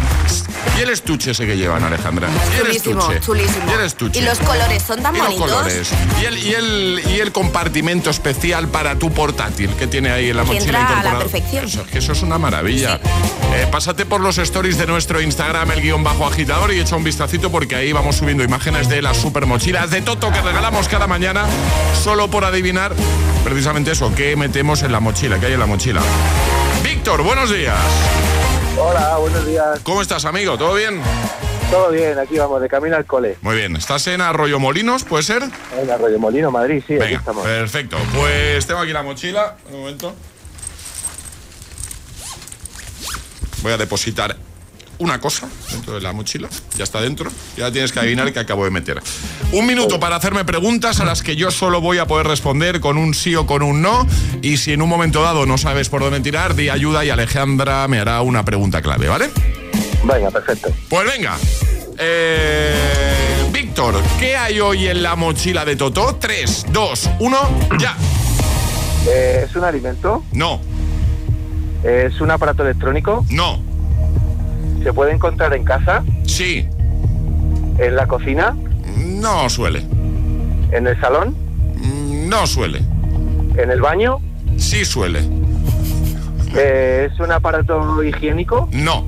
Y 0.76 0.82
el 0.82 0.90
estuche 0.90 1.32
ese 1.32 1.46
que 1.46 1.56
llevan, 1.56 1.84
Alejandra. 1.84 2.28
Y 2.28 2.56
el 2.56 2.66
Chulísimo, 2.66 3.00
estuche. 3.02 3.20
chulísimo. 3.20 3.70
Y 3.70 3.74
el 3.74 3.82
estuche. 3.82 4.20
Y 4.20 4.24
los 4.24 4.40
colores 4.40 4.82
son 4.82 5.04
tan 5.04 5.16
Y 5.16 5.20
los 5.20 5.34
colores. 5.36 5.92
Y 6.20 6.26
el, 6.26 6.38
y, 6.40 6.54
el, 6.54 7.02
y 7.12 7.20
el 7.20 7.32
compartimento 7.32 8.10
especial 8.10 8.68
para 8.70 8.98
tu 8.98 9.12
portátil 9.12 9.70
que 9.76 9.86
tiene 9.86 10.10
ahí 10.10 10.32
en 10.32 10.38
la 10.38 10.44
Que 10.44 10.54
mochila 10.54 10.80
entra 10.80 11.00
a 11.02 11.04
la 11.04 11.20
perfección. 11.20 11.66
Eso, 11.66 11.86
que 11.86 12.00
eso 12.00 12.14
es 12.14 12.24
una 12.24 12.40
maravilla. 12.40 13.00
Eh, 13.54 13.68
pásate 13.72 14.08
por 14.08 14.22
los 14.22 14.40
stories 14.40 14.80
de 14.80 14.88
nuestro 14.88 15.22
Instagram, 15.22 15.70
el 15.72 15.82
guion 15.82 16.04
bajo 16.04 16.26
agitador, 16.26 16.74
y 16.74 16.80
echa 16.80 16.96
un 16.96 17.04
vistacito 17.04 17.52
porque 17.52 17.76
ahí 17.76 17.94
vamos 17.94 18.23
subiendo 18.24 18.46
imágenes 18.46 18.88
de 18.88 19.02
las 19.02 19.18
super 19.18 19.46
mochilas 19.46 19.92
de 19.92 20.02
Toto 20.02 20.32
que 20.32 20.42
regalamos 20.42 20.88
cada 20.88 21.08
mañana, 21.08 21.44
solo 22.02 22.30
por 22.30 22.46
adivinar 22.46 22.94
precisamente 23.44 23.92
eso, 23.92 24.14
qué 24.16 24.38
metemos 24.38 24.82
en 24.84 24.94
la 24.94 25.02
mochila, 25.02 25.42
qué 25.42 25.48
hay 25.48 25.54
en 25.54 25.60
la 25.60 25.66
mochila. 25.66 26.02
Víctor, 26.86 27.22
buenos 27.22 27.52
días. 27.52 27.78
Hola, 28.80 29.18
buenos 29.18 29.46
días. 29.46 29.82
¿Cómo 29.84 30.02
estás, 30.02 30.24
amigo? 30.24 30.58
¿Todo 30.58 30.76
bien? 30.76 31.02
Todo 31.70 31.92
bien, 31.92 32.18
aquí 32.18 32.38
vamos, 32.38 32.62
de 32.62 32.70
camino 32.70 32.96
al 32.96 33.06
cole. 33.06 33.38
Muy 33.42 33.58
bien. 33.58 33.76
¿Estás 33.76 34.08
en 34.08 34.22
Arroyo 34.22 34.58
Molinos, 34.58 35.04
puede 35.04 35.24
ser? 35.24 35.44
En 35.78 35.92
Arroyo 35.92 36.18
Molino, 36.18 36.50
Madrid, 36.50 36.82
sí, 36.88 36.96
aquí 37.02 37.16
estamos. 37.16 37.44
perfecto. 37.44 37.98
Pues 38.16 38.66
tengo 38.66 38.80
aquí 38.80 38.94
la 38.94 39.04
mochila. 39.04 39.58
Un 39.70 39.82
momento. 39.82 40.16
Voy 43.62 43.74
a 43.74 43.78
depositar 43.78 44.38
una 45.04 45.20
cosa 45.20 45.48
dentro 45.72 45.94
de 45.94 46.02
la 46.02 46.14
mochila. 46.14 46.48
Ya 46.78 46.84
está 46.84 47.02
dentro. 47.02 47.30
Ya 47.58 47.72
tienes 47.72 47.92
que 47.92 48.00
adivinar 48.00 48.32
qué 48.34 48.40
acabo 48.40 48.64
de 48.64 48.72
meter. 48.72 49.02
Un 49.52 49.66
minuto 49.66 50.00
para 50.00 50.16
hacerme 50.16 50.46
preguntas 50.46 51.00
a 51.00 51.06
las 51.06 51.22
que 51.22 51.36
yo 51.36 51.52
solo 51.52 51.82
voy 51.82 51.98
a 51.98 52.08
poder 52.08 52.28
responder 52.28 52.80
con 52.80 52.98
un 52.98 53.14
sí 53.14 53.36
o 53.36 53.46
con 53.46 53.62
un 53.62 53.82
no. 53.82 54.08
Y 54.42 54.58
si 54.58 54.74
en 54.74 54.82
un 54.82 54.90
momento 54.90 55.22
dado 55.22 55.46
no 55.46 55.58
sabes 55.58 55.90
por 55.90 56.02
dónde 56.02 56.22
tirar, 56.22 56.56
di 56.56 56.70
ayuda 56.70 57.04
y 57.06 57.10
Alejandra 57.10 57.88
me 57.88 58.00
hará 58.00 58.22
una 58.22 58.46
pregunta 58.46 58.82
clave, 58.82 59.08
¿vale? 59.08 59.30
Venga, 60.04 60.32
perfecto. 60.32 60.70
Pues 60.90 61.06
venga. 61.06 61.38
Eh, 61.98 63.50
Víctor, 63.52 64.02
¿qué 64.20 64.36
hay 64.36 64.60
hoy 64.60 64.88
en 64.88 65.04
la 65.04 65.16
mochila 65.16 65.66
de 65.66 65.76
Toto? 65.76 66.16
3, 66.20 66.68
2, 66.72 67.10
1, 67.20 67.38
ya. 67.80 67.96
Eh, 69.08 69.46
¿Es 69.48 69.56
un 69.56 69.64
alimento? 69.64 70.24
No. 70.32 70.62
¿Es 71.84 72.22
un 72.22 72.32
aparato 72.32 72.64
electrónico? 72.64 73.26
No. 73.30 73.73
¿Se 74.84 74.92
puede 74.92 75.14
encontrar 75.14 75.54
en 75.54 75.64
casa? 75.64 76.04
Sí. 76.26 76.68
¿En 77.78 77.96
la 77.96 78.06
cocina? 78.06 78.56
No 78.98 79.50
suele. 79.50 79.80
¿En 80.72 80.88
el 80.88 81.00
salón? 81.00 81.36
No 82.30 82.46
suele. 82.46 82.80
¿En 83.58 83.72
el 83.72 83.82
baño? 83.82 84.20
Sí 84.58 84.84
suele. 84.84 85.22
Eh, 86.56 87.10
¿Es 87.12 87.20
un 87.20 87.32
aparato 87.32 88.04
higiénico? 88.04 88.68
No. 88.72 89.06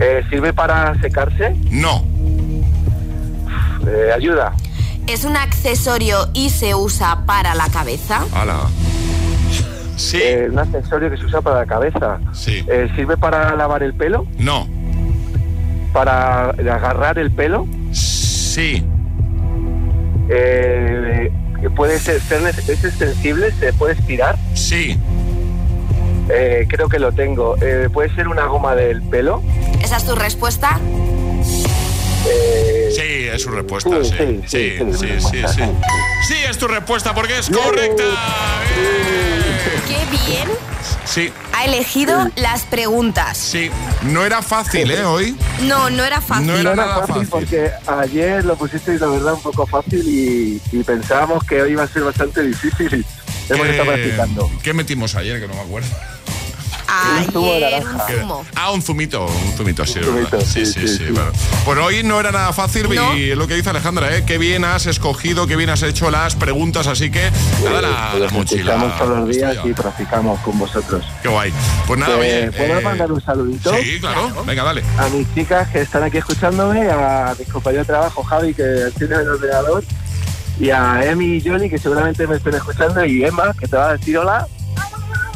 Eh, 0.00 0.22
¿Sirve 0.28 0.52
para 0.52 1.00
secarse? 1.00 1.54
No. 1.70 2.04
Eh, 3.86 4.12
¿Ayuda? 4.14 4.52
¿Es 5.06 5.24
un 5.24 5.36
accesorio 5.36 6.28
y 6.34 6.50
se 6.50 6.74
usa 6.74 7.24
para 7.26 7.54
la 7.54 7.68
cabeza? 7.68 8.24
Hala. 8.34 8.66
Sí. 9.96 10.18
Eh, 10.22 10.48
un 10.50 10.58
accesorio 10.58 11.10
que 11.10 11.16
se 11.16 11.24
usa 11.24 11.40
para 11.40 11.60
la 11.60 11.66
cabeza. 11.66 12.18
Sí. 12.32 12.64
Eh, 12.68 12.88
¿Sirve 12.96 13.16
para 13.16 13.54
lavar 13.54 13.82
el 13.82 13.94
pelo? 13.94 14.26
No. 14.38 14.66
¿Para 15.92 16.50
agarrar 16.50 17.18
el 17.18 17.30
pelo? 17.30 17.66
Sí. 17.92 18.84
Eh, 20.28 21.30
¿Puede 21.76 21.98
ser, 21.98 22.16
es 22.16 22.84
extensible? 22.84 23.52
¿Se 23.52 23.72
puede 23.72 23.94
estirar? 23.94 24.36
Sí. 24.54 24.98
Eh, 26.30 26.66
creo 26.68 26.88
que 26.88 26.98
lo 26.98 27.12
tengo. 27.12 27.56
Eh, 27.62 27.88
¿Puede 27.92 28.14
ser 28.14 28.28
una 28.28 28.46
goma 28.46 28.74
del 28.74 29.02
pelo? 29.02 29.42
¿Esa 29.82 29.96
es 29.98 30.04
tu 30.04 30.14
respuesta? 30.14 30.78
Eh, 32.26 32.88
Sí, 32.90 33.28
es 33.32 33.42
su 33.42 33.50
respuesta, 33.50 33.90
sí. 34.04 34.14
sí, 34.16 34.42
Sí, 34.46 34.72
sí, 34.78 34.92
sí, 34.92 34.96
sí, 34.96 34.98
sí, 34.98 35.06
mi 35.06 35.20
sí. 35.20 35.42
respuesta. 35.42 35.68
Sí, 36.28 36.34
es 36.48 36.58
tu 36.58 36.68
respuesta 36.68 37.14
porque 37.14 37.38
es 37.38 37.50
correcta. 37.50 38.04
¡Qué 39.86 39.98
bien! 40.10 40.48
Sí, 41.04 41.32
Ha 41.52 41.64
elegido 41.64 42.30
las 42.36 42.62
preguntas. 42.64 43.36
sí. 43.38 43.70
No 44.02 44.24
era 44.26 44.42
fácil, 44.42 44.90
¿eh? 44.90 45.04
Hoy. 45.04 45.34
No, 45.62 45.88
no 45.88 46.04
era 46.04 46.20
fácil. 46.20 46.46
No 46.46 46.56
era 46.56 46.74
nada 46.76 47.06
fácil. 47.06 47.26
porque 47.28 47.70
ayer 47.86 48.44
lo 48.44 48.54
pusisteis, 48.56 49.00
la 49.00 49.06
verdad, 49.06 49.32
un 49.34 49.40
poco 49.40 49.66
fácil 49.66 50.06
y, 50.06 50.60
y 50.76 50.82
pensábamos 50.82 51.42
que 51.44 51.62
hoy 51.62 51.72
iba 51.72 51.84
a 51.84 51.88
ser 51.88 52.02
bastante 52.04 52.42
difícil. 52.42 53.04
Hemos 53.48 53.66
estado 53.66 53.86
practicando. 53.92 54.50
¿Qué 54.62 54.74
metimos 54.74 55.14
ayer? 55.14 55.40
Que 55.40 55.48
no 55.48 55.54
me 55.54 55.60
acuerdo. 55.60 55.88
De 56.84 58.24
un. 58.24 58.46
Ah, 58.54 58.70
un 58.72 58.82
zumito, 58.82 59.26
un 59.26 59.52
zumito, 59.56 59.84
sí, 59.86 59.98
Un 60.00 60.04
zumito, 60.04 60.40
sí, 60.40 60.64
sí, 60.64 60.66
sí, 60.66 60.72
sí, 60.80 60.88
sí, 60.88 60.96
sí. 61.06 61.12
bueno. 61.12 61.32
Pues 61.64 61.78
hoy 61.78 62.02
no 62.02 62.20
era 62.20 62.30
nada 62.32 62.52
fácil 62.52 62.88
No. 62.94 63.16
y 63.16 63.30
es 63.30 63.36
lo 63.36 63.46
que 63.46 63.54
dice 63.54 63.70
Alejandra, 63.70 64.14
¿eh? 64.16 64.24
Qué 64.26 64.38
bien 64.38 64.64
has 64.64 64.86
escogido, 64.86 65.46
qué 65.46 65.56
bien 65.56 65.70
has 65.70 65.82
hecho 65.82 66.10
las 66.10 66.34
preguntas, 66.36 66.86
así 66.86 67.10
que 67.10 67.30
nada, 67.64 67.80
la, 67.82 68.08
Pues 68.12 68.22
la 68.22 68.30
mochila. 68.30 68.74
Estamos 68.74 68.98
todos 68.98 69.18
los 69.18 69.28
días 69.36 69.56
y 69.64 69.72
practicamos 69.72 70.40
con 70.40 70.58
vosotros. 70.58 71.04
Qué 71.22 71.28
guay. 71.28 71.52
Pues 71.86 71.98
nada, 71.98 72.14
Eh, 72.24 72.48
oye. 72.48 72.58
¿Puedo 72.58 72.78
eh, 72.78 72.82
mandar 72.82 73.12
un 73.12 73.20
saludito? 73.20 73.74
Sí, 73.76 73.98
claro. 74.00 74.44
Venga, 74.44 74.62
dale. 74.64 74.82
A 74.98 75.08
mis 75.08 75.32
chicas 75.34 75.68
que 75.70 75.80
están 75.82 76.02
aquí 76.02 76.18
escuchándome, 76.18 76.88
a 76.90 77.34
mis 77.38 77.48
compañeros 77.48 77.86
de 77.86 77.92
trabajo, 77.92 78.22
Javi, 78.22 78.54
que 78.54 78.90
tiene 78.98 79.16
el 79.16 79.28
ordenador, 79.28 79.82
y 80.60 80.70
a 80.70 81.04
Emi 81.04 81.36
y 81.36 81.40
Johnny, 81.48 81.68
que 81.68 81.78
seguramente 81.78 82.26
me 82.26 82.36
estén 82.36 82.54
escuchando, 82.54 83.04
y 83.04 83.24
Emma, 83.24 83.52
que 83.58 83.66
te 83.66 83.76
va 83.76 83.90
a 83.90 83.96
decir 83.96 84.18
hola. 84.18 84.46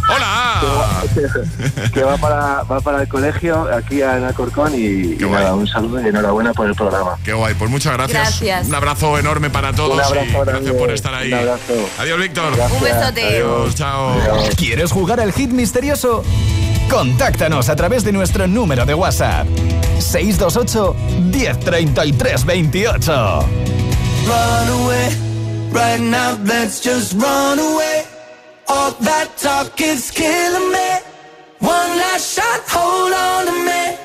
¡Hola! 0.08 1.02
Que, 1.92 2.02
va, 2.02 2.16
para, 2.16 2.62
va 2.62 2.80
para 2.80 3.02
el 3.02 3.08
colegio, 3.08 3.68
aquí 3.74 4.02
en 4.02 4.24
Alcorcón, 4.24 4.72
y, 4.74 5.22
un 5.22 5.66
saludo 5.66 6.00
y 6.00 6.08
enhorabuena 6.08 6.52
por 6.52 6.66
el 6.66 6.74
programa. 6.74 7.18
Qué 7.24 7.32
guay, 7.32 7.54
pues 7.54 7.70
muchas 7.70 7.94
gracias. 7.94 8.40
gracias. 8.40 8.68
Un 8.68 8.74
abrazo 8.74 9.18
enorme 9.18 9.50
para 9.50 9.72
todos. 9.72 9.94
Un 9.94 10.00
abrazo, 10.00 10.44
gracias 10.44 10.74
por 10.74 10.90
estar 10.90 11.14
ahí. 11.14 11.32
Adiós, 11.98 12.20
Víctor. 12.20 12.52
Un 12.52 12.80
besote. 12.80 13.26
Adiós, 13.26 13.74
chao. 13.74 14.16
¿Quieres 14.56 14.92
jugar 14.92 15.20
al 15.20 15.32
hit 15.32 15.50
misterioso? 15.50 16.22
Contáctanos 16.90 17.68
a 17.68 17.76
través 17.76 18.04
de 18.04 18.12
nuestro 18.12 18.46
número 18.46 18.86
de 18.86 18.94
WhatsApp. 18.94 19.46
628 19.98 20.94
1033 21.32 22.44
28 22.44 23.40
Run 24.26 24.68
away, 24.68 25.08
right 25.72 26.00
now, 26.00 26.38
let's 26.44 26.80
just 26.80 27.14
run 27.14 27.58
away. 27.58 28.17
All 28.68 28.90
that 28.90 29.36
talk 29.38 29.80
is 29.80 30.10
killing 30.10 30.72
me. 30.72 30.90
One 31.58 31.90
last 31.96 32.34
shot, 32.36 32.60
hold 32.68 33.12
on 33.12 33.46
to 33.46 33.52
me. 33.64 33.97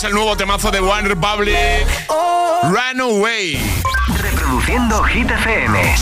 es 0.00 0.04
el 0.04 0.12
nuevo 0.14 0.34
temazo 0.34 0.70
de 0.70 0.80
One 0.80 1.08
Republic, 1.08 1.56
oh. 2.08 2.60
Runaway. 2.62 3.60
Reproduciendo 4.22 5.02
Hit 5.02 5.30
FM. 5.30 5.94